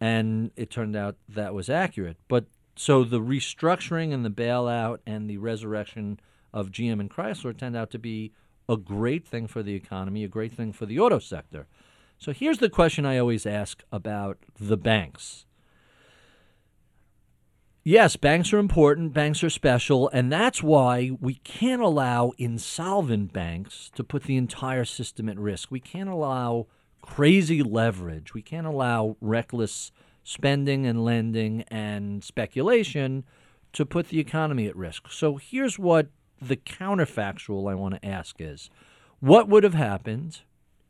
[0.00, 2.16] And it turned out that was accurate.
[2.26, 6.18] But so the restructuring and the bailout and the resurrection
[6.52, 8.32] of GM and Chrysler turned out to be
[8.68, 11.68] a great thing for the economy, a great thing for the auto sector.
[12.18, 15.46] So here's the question I always ask about the banks
[17.82, 23.90] Yes, banks are important, banks are special, and that's why we can't allow insolvent banks
[23.94, 25.70] to put the entire system at risk.
[25.70, 26.66] We can't allow
[27.00, 28.34] crazy leverage.
[28.34, 33.24] We can't allow reckless spending and lending and speculation
[33.72, 35.10] to put the economy at risk.
[35.10, 36.08] So here's what
[36.40, 38.68] the counterfactual I want to ask is
[39.20, 40.40] what would have happened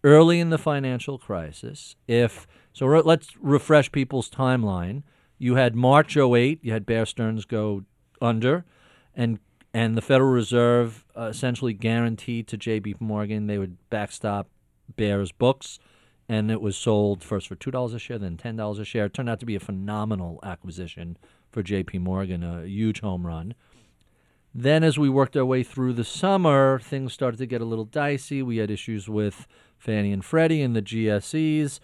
[0.03, 5.03] early in the financial crisis if so let's refresh people's timeline
[5.41, 7.83] you had March 08, you had Bear Stearns go
[8.21, 8.65] under,
[9.17, 9.41] and
[9.73, 12.97] and the Federal Reserve uh, essentially guaranteed to J.P.
[13.01, 14.49] Morgan they would backstop
[14.97, 15.79] Bear's books,
[16.29, 19.07] and it was sold first for two dollars a share, then ten dollars a share.
[19.07, 21.17] It turned out to be a phenomenal acquisition
[21.51, 21.99] for J.P.
[21.99, 23.55] Morgan, a huge home run.
[24.55, 27.87] Then, as we worked our way through the summer, things started to get a little
[27.87, 28.43] dicey.
[28.43, 29.47] We had issues with
[29.79, 31.81] Fannie and Freddie and the GSEs.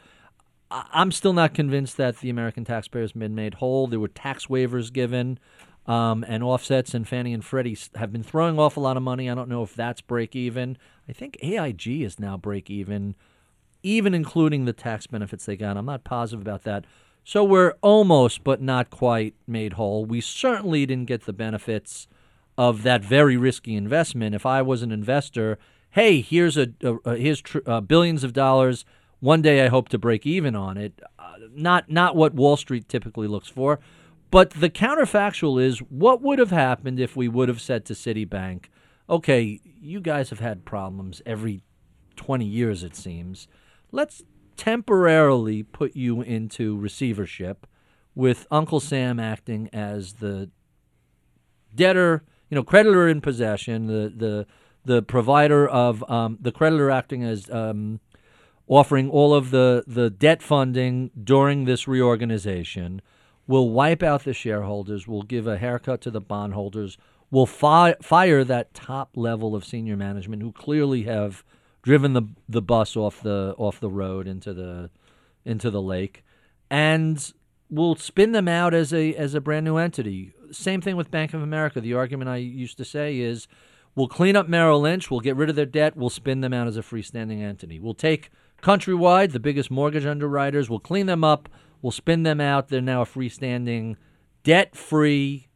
[0.71, 3.87] I'm still not convinced that the American taxpayer has been made whole.
[3.87, 5.39] There were tax waivers given
[5.87, 9.31] um, and offsets, and Fannie and Freddie have been throwing off a lot of money.
[9.31, 10.77] I don't know if that's break even.
[11.09, 13.15] I think AIG is now break even,
[13.83, 15.77] even including the tax benefits they got.
[15.77, 16.85] I'm not positive about that.
[17.23, 20.05] So we're almost, but not quite, made whole.
[20.05, 22.09] We certainly didn't get the benefits
[22.59, 24.35] of that very risky investment.
[24.35, 25.59] If I was an investor,
[25.91, 28.85] hey, here's a, a, a here's tr- uh, billions of dollars
[29.21, 31.01] one day I hope to break even on it.
[31.19, 33.81] Uh, not not what Wall Street typically looks for,
[34.31, 38.67] but the counterfactual is what would have happened if we would have said to Citibank,
[39.09, 41.63] "Okay, you guys have had problems every
[42.17, 43.47] 20 years, it seems.
[43.93, 44.23] Let's
[44.57, 47.67] temporarily put you into receivership
[48.15, 50.51] with Uncle Sam acting as the
[51.75, 54.47] debtor, you know, creditor in possession, the the
[54.85, 58.01] the provider of um, the creditor acting as um,
[58.69, 63.01] offering all of the the debt funding during this reorganization.
[63.47, 65.07] Will wipe out the shareholders.
[65.07, 66.99] Will give a haircut to the bondholders.
[67.31, 71.45] Will fi- fire that top level of senior management who clearly have
[71.83, 74.91] driven the the bus off the off the road into the
[75.45, 76.25] into the lake,
[76.69, 77.33] and
[77.71, 80.33] will spin them out as a as a brand new entity.
[80.51, 81.81] Same thing with Bank of America.
[81.81, 83.47] The argument I used to say is
[83.95, 86.67] we'll clean up Merrill Lynch, we'll get rid of their debt, we'll spin them out
[86.67, 87.79] as a freestanding entity.
[87.79, 88.31] We'll take
[88.63, 91.49] Countrywide, the biggest mortgage underwriters, we'll clean them up,
[91.83, 92.69] we'll spin them out.
[92.69, 93.97] They're now a freestanding,
[94.43, 95.49] debt-free,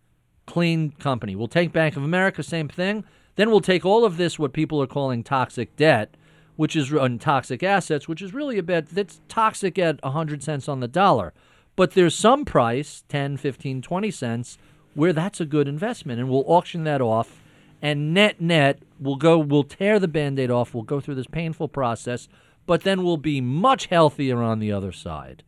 [0.47, 1.35] clean company.
[1.35, 3.05] We'll take Bank of America, same thing.
[3.37, 6.17] Then we'll take all of this, what people are calling toxic debt,
[6.57, 10.69] which is on toxic assets, which is really a bet that's toxic at 100 cents
[10.69, 11.33] on the dollar.
[11.75, 14.59] But there's some price, 10, 15, 20 cents,
[14.95, 16.21] where that's a good investment.
[16.21, 17.41] And we'll auction that off.
[17.81, 20.75] And net, net, we'll go, we'll tear the band aid off.
[20.75, 22.29] We'll go through this painful process,
[22.71, 25.43] but then we'll be much healthier on the other side.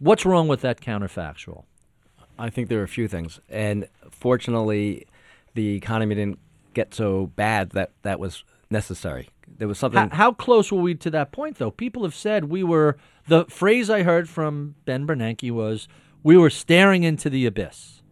[0.00, 1.64] What's wrong with that counterfactual?
[2.38, 3.40] I think there are a few things.
[3.48, 5.06] And fortunately,
[5.54, 6.38] the economy didn't
[6.74, 9.30] get so bad that that was necessary.
[9.56, 10.10] There was something.
[10.10, 11.70] How, how, close were we to that point, though?
[11.70, 12.98] People have said we were.
[13.28, 15.88] The phrase I heard from Ben Bernanke was,
[16.22, 18.02] "We were staring into the abyss."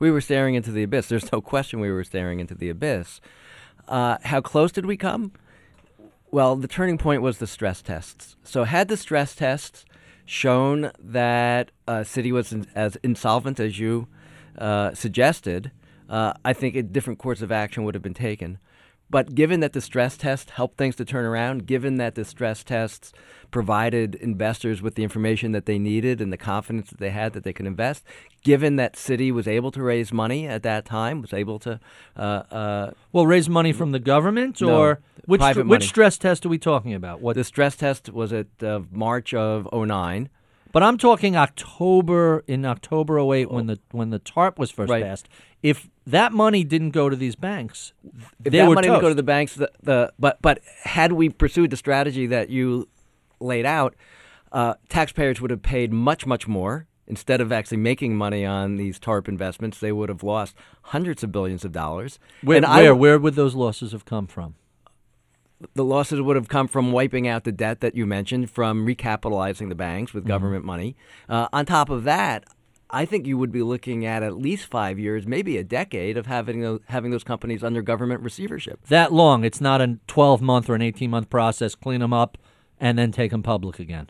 [0.00, 1.08] We were staring into the abyss.
[1.08, 3.20] There's no question we were staring into the abyss.
[3.86, 5.30] Uh, how close did we come?
[6.32, 8.36] Well, the turning point was the stress tests.
[8.44, 9.84] So, had the stress tests
[10.24, 14.06] shown that uh, Citi was in, as insolvent as you
[14.56, 15.72] uh, suggested,
[16.08, 18.58] uh, I think a different course of action would have been taken.
[19.10, 22.62] But given that the stress test helped things to turn around, given that the stress
[22.62, 23.12] tests
[23.50, 27.42] provided investors with the information that they needed and the confidence that they had that
[27.42, 28.04] they could invest,
[28.44, 31.80] given that Citi was able to raise money at that time, was able to.
[32.16, 36.46] Uh, uh, well, raise money from the government no, or which, private which stress test
[36.46, 37.20] are we talking about?
[37.20, 40.28] What the stress test was at uh, March of 09.
[40.72, 45.02] But I'm talking October in October 08 when the when the TARP was first Right.
[45.02, 45.28] passed.
[45.62, 47.92] If that money didn't go to these banks,
[48.44, 51.70] If that money didn't go to the banks, the, the but but had we pursued
[51.70, 52.88] the strategy that you
[53.40, 53.94] laid out,
[54.52, 56.86] uh, taxpayers would have paid much much more.
[57.06, 61.32] Instead of actually making money on these TARP investments, they would have lost hundreds of
[61.32, 62.20] billions of dollars.
[62.40, 64.54] where, And where w- where would those losses have come from?
[65.74, 69.68] the losses would have come from wiping out the debt that you mentioned, from recapitalizing
[69.68, 70.18] the banks Mm-hmm.
[70.18, 70.96] with government money.
[71.28, 72.44] Uh, on top of that,
[72.92, 76.26] I think you would be looking at at least five years, maybe a decade, of
[76.26, 78.80] having those, having those companies under government receivership.
[78.88, 79.44] That long.
[79.44, 81.74] It's not a 12 month or an 18 month process.
[81.74, 82.36] Clean them up
[82.80, 84.08] and then take them public again.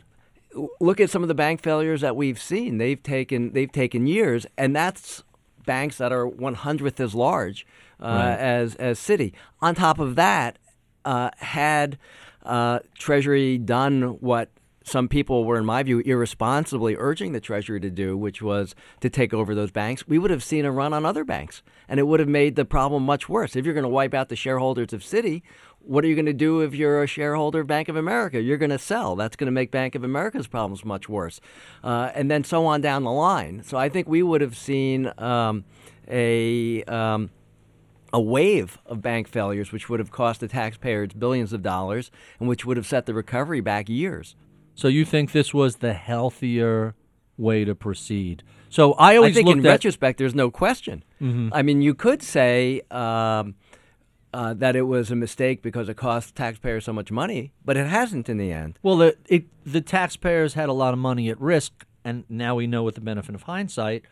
[0.79, 2.77] look at some of the bank failures that we've seen.
[2.77, 5.23] They've taken they've taken years, and that's
[5.65, 7.65] banks that are one hundredth as large
[8.01, 8.33] uh, Right.
[8.39, 9.31] as as Citi.
[9.61, 10.57] On top of that,
[11.05, 11.97] uh, had
[12.43, 14.49] uh, Treasury done what
[14.83, 19.09] some people were, in my view, irresponsibly urging the Treasury to do, which was to
[19.09, 22.03] take over those banks, we would have seen a run on other banks, and it
[22.03, 23.55] would have made the problem much worse.
[23.55, 25.43] If you're going to wipe out the shareholders of Citi,
[25.79, 28.41] what are you going to do if you're a shareholder of Bank of America?
[28.41, 29.15] You're going to sell.
[29.15, 31.39] That's going to make Bank of America's problems much worse,
[31.83, 33.63] uh, and then so on down the line.
[33.63, 35.63] So I think we would have seen um,
[36.07, 37.29] a um,
[38.13, 42.49] a wave of bank failures, which would have cost the taxpayers billions of dollars, and
[42.49, 44.35] which would have set the recovery back years.
[44.75, 46.95] So you think this was the healthier
[47.37, 48.43] way to proceed?
[48.69, 51.03] So I always I think in at retrospect, there's no question.
[51.51, 53.55] I mean, you could say um,
[54.33, 57.85] uh, that it was a mistake because it cost taxpayers so much money, but it
[57.85, 58.79] hasn't in the end.
[58.81, 62.65] Well, the, it, the taxpayers had a lot of money at risk, and now we
[62.65, 64.05] know with the benefit of hindsight,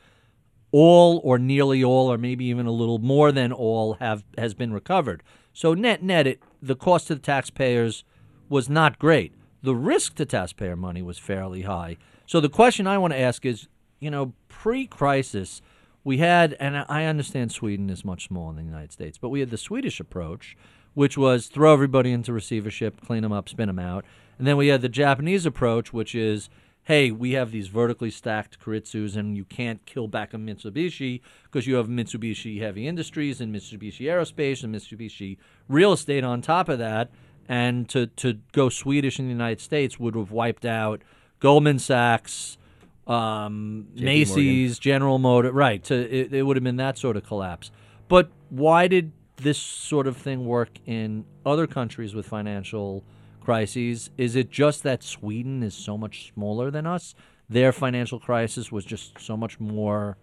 [0.71, 4.73] all or nearly all, or maybe even a little more than all, have has been
[4.73, 5.23] recovered.
[5.53, 8.03] So net net, it the cost to the taxpayers
[8.49, 9.33] was not great.
[9.61, 11.97] The risk to taxpayer money was fairly high.
[12.25, 13.67] So the question I want to ask is,
[13.99, 15.61] you know, pre-crisis,
[16.03, 19.41] we had, and I understand Sweden is much smaller than the United States, but we
[19.41, 20.55] had the Swedish approach,
[20.93, 24.05] which was throw everybody into receivership, clean them up, spin them out.
[24.37, 26.49] And then we had the Japanese approach, which is,
[26.83, 31.67] hey, we have these vertically stacked keiretsus, and you can't kill back a Mitsubishi because
[31.67, 35.37] you have Mitsubishi Heavy Industries and Mitsubishi Aerospace and Mitsubishi
[35.67, 37.11] Real Estate on top of that.
[37.49, 41.01] And to, to go Swedish in the United States would have wiped out
[41.39, 42.59] Goldman Sachs,
[43.07, 45.51] um, Macy's, General Motor.
[45.51, 45.83] Right.
[45.85, 47.71] To, it, it would have been that sort of collapse.
[48.07, 53.03] But why did this sort of thing work in other countries with financial
[53.41, 54.11] crises?
[54.15, 57.15] Is it just that Sweden is so much smaller than us?
[57.49, 60.17] Their financial crisis was just so much more,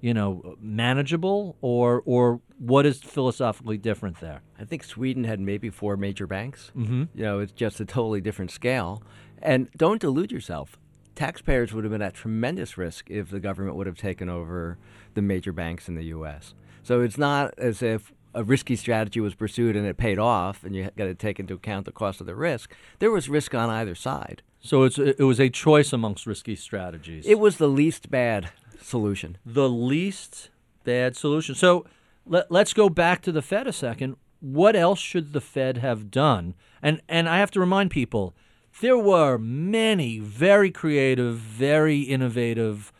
[0.00, 4.42] you know, manageable, or or what is philosophically different there?
[4.58, 6.72] I think Sweden had maybe four major banks.
[6.76, 7.04] Mm-hmm.
[7.14, 9.02] You know, it's just a totally different scale.
[9.42, 10.78] And don't delude yourself.
[11.14, 14.78] Taxpayers would have been at tremendous risk if the government would have taken over
[15.14, 16.54] the major banks in the U.S.
[16.82, 20.74] So it's not as if a risky strategy was pursued and it paid off, and
[20.74, 22.74] you got to take into account the cost of the risk.
[23.00, 24.42] There was risk on either side.
[24.60, 27.26] So it's it was a choice amongst risky strategies.
[27.26, 28.50] It was the least bad
[28.82, 29.38] solution.
[29.44, 30.50] the least
[30.84, 31.54] bad solution.
[31.54, 31.86] So
[32.26, 34.16] let, let's go back to the Fed a second.
[34.40, 36.54] What else should the Fed have done?
[36.82, 38.34] And and I have to remind people,
[38.80, 42.92] there were many very creative, very innovative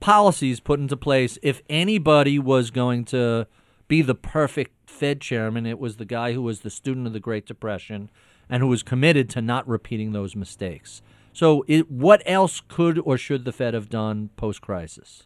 [0.00, 1.38] policies put into place.
[1.42, 3.46] If anybody was going to
[3.88, 7.20] be the perfect Fed chairman, it was the guy who was the student of the
[7.20, 8.10] Great Depression
[8.48, 11.02] and who was committed to not repeating those mistakes.
[11.40, 15.22] So, it, what else could or should the Fed have done post crisis?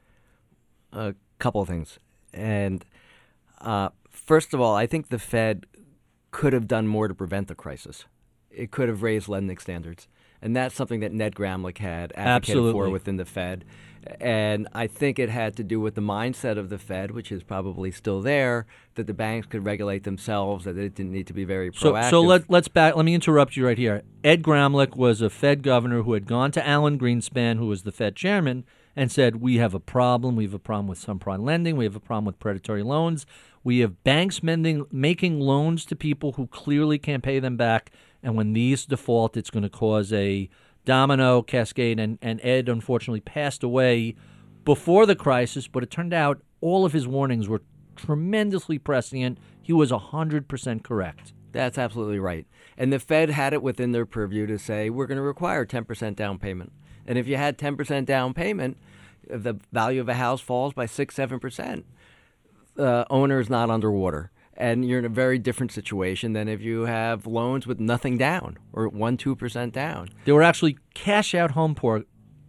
[0.92, 1.98] a couple of things.
[2.32, 2.84] And
[3.60, 5.66] uh, first of all, I think the Fed
[6.30, 8.04] could have done more to prevent the crisis.
[8.48, 10.06] It could have raised lending standards.
[10.40, 13.64] And that's something that Ned Gramlich had advocated for within the Fed.
[14.20, 17.42] And I think it had to do with the mindset of the Fed, which is
[17.42, 21.44] probably still there, that the banks could regulate themselves, that it didn't need to be
[21.44, 22.10] very So, proactive.
[22.10, 22.96] so let, let's back.
[22.96, 24.02] Let me interrupt you right here.
[24.22, 27.92] Ed Gramlich was a Fed governor who had gone to Alan Greenspan, who was the
[27.92, 28.64] Fed chairman,
[28.96, 30.36] and said, "We have a problem.
[30.36, 31.76] We have a problem with subprime lending.
[31.76, 33.26] We have a problem with predatory loans.
[33.64, 37.90] We have banks mending, making loans to people who clearly can't pay them back.
[38.22, 40.48] And when these default, it's going to cause a
[40.84, 44.14] domino cascade." And, and Ed unfortunately passed away
[44.64, 47.62] before the crisis, but it turned out all of his warnings were
[47.96, 49.38] tremendously prescient.
[49.60, 51.32] He was 100% correct.
[51.52, 52.46] That's absolutely right.
[52.76, 56.16] And the Fed had it within their purview to say, we're going to require 10%
[56.16, 56.72] down payment.
[57.06, 58.76] And if you had 10% down payment,
[59.28, 61.84] the value of a house falls by 6 7%,
[62.74, 64.32] the uh, owner is not underwater.
[64.56, 68.58] And you're in a very different situation than if you have loans with nothing down
[68.72, 70.08] or 1 2% down.
[70.24, 72.04] There were actually cash out home por-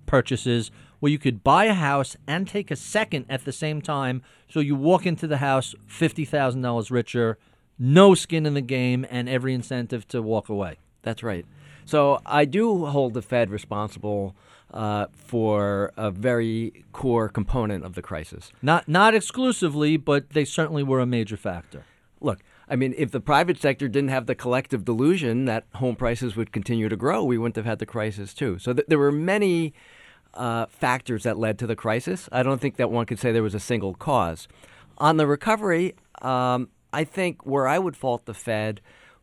[0.06, 4.22] purchases where you could buy a house and take a second at the same time.
[4.49, 7.38] So you walk into the house $50,000 richer,
[7.78, 10.78] no skin in the game, and every incentive to walk away.
[11.01, 11.45] That's right.
[11.86, 14.36] So I do hold the Fed responsible
[14.74, 18.51] uh, for a very core component of the crisis.
[18.62, 21.84] Not, not exclusively, but they certainly were a major factor.
[22.22, 26.36] Look, I mean, if the private sector didn't have the collective delusion that home prices
[26.36, 28.57] would continue to grow, we wouldn't have had the crisis too.
[28.57, 29.74] So th- there were many
[30.34, 32.28] uh, factors that led to the crisis.
[32.32, 34.47] I don't think that one could say there was a single cause.
[34.97, 38.82] On the recovery, um, I think where I would fault the Fed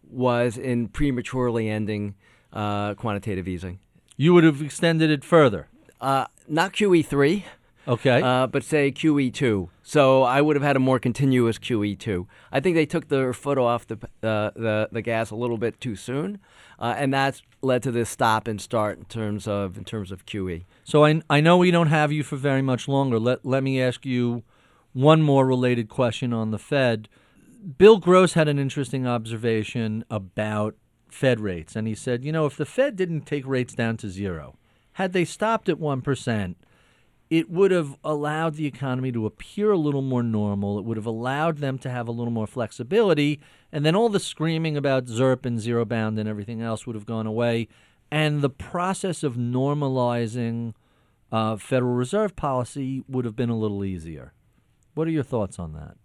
[0.09, 2.15] was in prematurely ending
[2.53, 3.81] uh, quantitative easing.
[4.17, 5.69] You would have extended it further.
[6.01, 7.45] Uh, not QE3,
[7.87, 8.23] Okay.
[8.23, 9.69] uh, but say QE2.
[9.83, 12.27] So I would have had a more continuous QE2.
[12.51, 15.81] I think they took their foot off the uh, the, the gas a little bit
[15.81, 16.39] too soon,
[16.79, 20.23] uh, and that's led to this stop and start in terms of in terms of.
[20.33, 20.65] QE.
[20.85, 23.19] So I, I know we don't have you for very much longer.
[23.19, 24.43] Let, let me ask you
[24.93, 27.09] one more related question on the Fed.
[27.79, 30.75] Bill Gross had an interesting observation about
[31.09, 34.09] Fed rates, and he said, you know, if the Fed didn't take rates down to
[34.09, 34.57] zero,
[34.95, 36.55] had they stopped at 1%,
[37.33, 40.79] it would have allowed the economy to appear a little more normal.
[40.79, 43.41] It would have allowed them to have a little more flexibility.
[43.73, 47.07] And then all the screaming about ZIRP and zero bound and everything else would have
[47.07, 47.69] gone away.
[48.11, 50.75] And the process of normalizing
[51.33, 54.35] uh, Federal Reserve policy would have been a little easier.
[54.93, 55.97] What are your thoughts on that?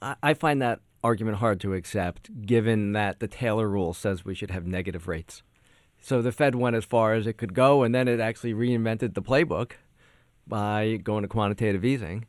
[0.00, 4.34] I, I find that argument hard to accept, given that the Taylor rule says we
[4.34, 5.42] should have negative rates.
[6.00, 9.14] So the Fed went as far as it could go, and then it actually reinvented
[9.14, 9.72] the playbook
[10.46, 12.26] by going to quantitative easing.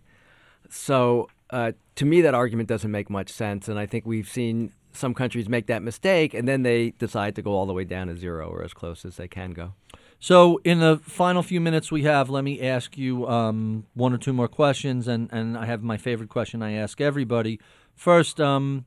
[0.70, 4.74] So uh, to me, that argument doesn't make much sense, and I think we've seen
[4.92, 8.08] some countries make that mistake, and then they decide to go all the way down
[8.08, 9.74] to zero or as close as they can go.
[10.20, 14.18] So, in the final few minutes we have, let me ask you um, one or
[14.18, 17.60] two more questions, and, and I have my favorite question I ask everybody.
[17.96, 18.86] First, um,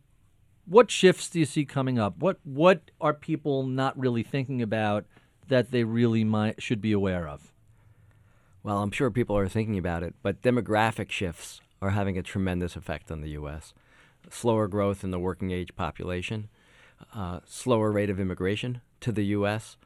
[0.66, 2.18] what shifts do you see coming up?
[2.18, 5.04] What what are people not really thinking about
[5.48, 7.52] that they really might should be aware of?
[8.62, 12.76] Well, I'm sure people are thinking about it, but demographic shifts are having a tremendous
[12.76, 13.74] effect on the U.S.
[14.30, 16.48] Slower growth in the working age population,
[17.12, 19.76] uh, slower rate of immigration to the U.S.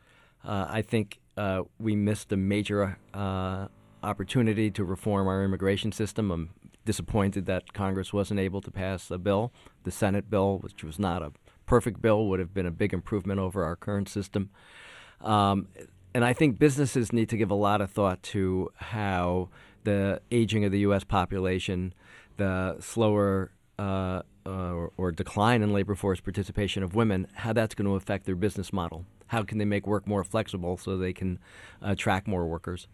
[0.45, 3.69] Uh, I think uh, we missed a major uh,
[4.03, 6.31] opportunity to reform our immigration system
[6.87, 9.53] disappointed that Congress wasn't able to pass a bill.
[9.85, 11.33] The Senate bill, which was not a
[11.67, 14.49] perfect bill, would have been a big improvement over our current system.
[15.21, 15.69] Um,
[16.15, 19.51] and I think businesses need to give a lot of thought to how
[19.85, 21.05] the aging of the U.S.
[21.05, 21.93] population,
[22.39, 27.75] the slower uh, uh, or, or, decline in labor force participation of women, how that's
[27.75, 29.05] going to affect their business model.
[29.27, 31.39] How can they make work more flexible so they can
[31.83, 32.89] attract more workers?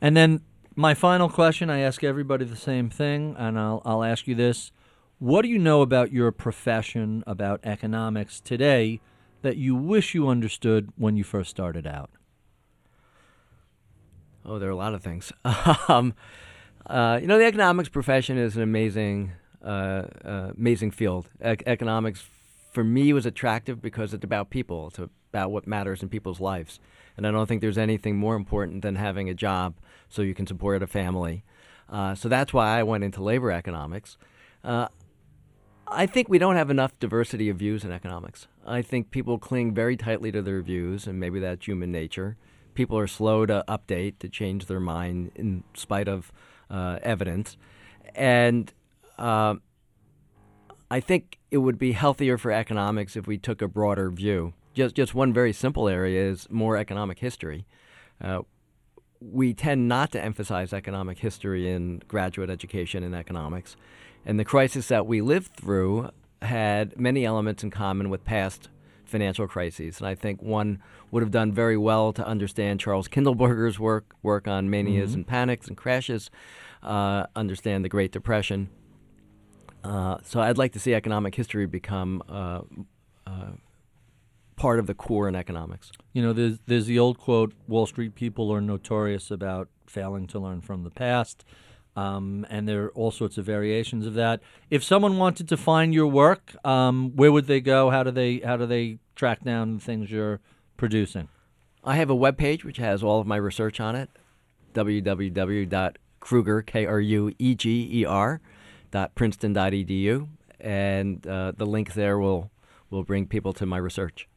[0.00, 0.42] And then
[0.78, 4.70] my final question I ask everybody the same thing, and I'll, I'll ask you this.
[5.18, 9.00] What do you know about your profession, about economics today,
[9.42, 12.10] that you wish you understood when you first started out?
[14.44, 15.32] Oh, there are a lot of things.
[15.88, 16.14] um,
[16.86, 19.32] uh, you know, the economics profession is an amazing,
[19.64, 21.28] uh, uh, amazing field.
[21.44, 22.24] E- economics,
[22.70, 24.86] for me, was attractive because it's about people.
[24.86, 26.78] It's about what matters in people's lives.
[27.16, 29.74] And I don't think there's anything more important than having a job
[30.08, 31.44] so you can support a family.
[31.88, 34.16] Uh, so that's why I went into labor economics.
[34.62, 34.88] Uh,
[35.90, 38.46] I think we don't have enough diversity of views in economics.
[38.66, 42.36] I think people cling very tightly to their views, and maybe that's human nature.
[42.74, 46.30] People are slow to update, to change their mind in spite of
[46.70, 47.56] uh, evidence.
[48.14, 48.72] And
[49.18, 49.56] uh,
[50.90, 54.52] I think it would be healthier for economics if we took a broader view.
[54.74, 57.66] Just, just one very simple area is more economic history.
[59.20, 63.76] We tend not to emphasize economic history in graduate education in economics.
[64.24, 66.10] And the crisis that we lived through
[66.42, 68.68] had many elements in common with past
[69.04, 69.98] financial crises.
[69.98, 74.46] And I think one would have done very well to understand Charles Kindleberger's work, work
[74.46, 75.20] on manias mm-hmm.
[75.20, 76.30] and panics and crashes,
[76.82, 78.68] uh, understand the Great Depression.
[79.82, 82.60] Uh, so I'd like to see economic history become uh,
[83.26, 83.52] uh
[84.58, 85.90] part of the core in economics.
[86.12, 90.38] You know, there's, there's the old quote Wall Street people are notorious about failing to
[90.38, 91.44] learn from the past.
[91.96, 94.40] Um, and there are all sorts of variations of that.
[94.70, 97.90] If someone wanted to find your work, um, where would they go?
[97.90, 100.38] How do they how do they track down the things you're
[100.76, 101.28] producing?
[101.82, 104.10] I have a web page which has all of my research on it.
[104.74, 108.40] www.krueger k r u e g e r
[108.92, 110.28] dot princeton.edu,
[110.60, 112.52] and uh, the link there will
[112.90, 114.27] will bring people to my research.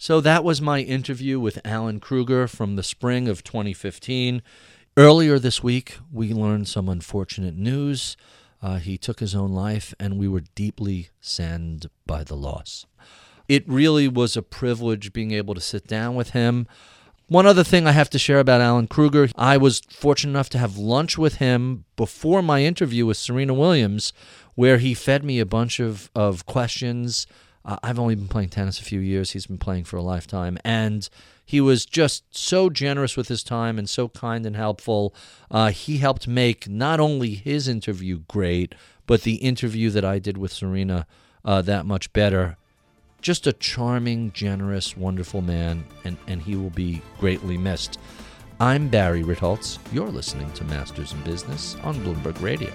[0.00, 4.42] So that was my interview with Alan Krueger from the spring of 2015.
[4.96, 8.16] Earlier this week, we learned some unfortunate news.
[8.62, 12.86] Uh, he took his own life, and we were deeply saddened by the loss.
[13.48, 16.68] It really was a privilege being able to sit down with him.
[17.26, 20.58] One other thing I have to share about Alan Krueger I was fortunate enough to
[20.58, 24.12] have lunch with him before my interview with Serena Williams,
[24.54, 27.26] where he fed me a bunch of, of questions
[27.64, 29.32] uh, I've only been playing tennis a few years.
[29.32, 30.58] He's been playing for a lifetime.
[30.64, 31.08] And
[31.44, 35.14] he was just so generous with his time and so kind and helpful.
[35.50, 38.74] Uh, he helped make not only his interview great,
[39.06, 41.06] but the interview that I did with Serena
[41.44, 42.56] uh, that much better.
[43.20, 47.98] Just a charming, generous, wonderful man, and, and he will be greatly missed.
[48.60, 49.78] I'm Barry Ritholtz.
[49.92, 52.72] You're listening to Masters in Business on Bloomberg Radio.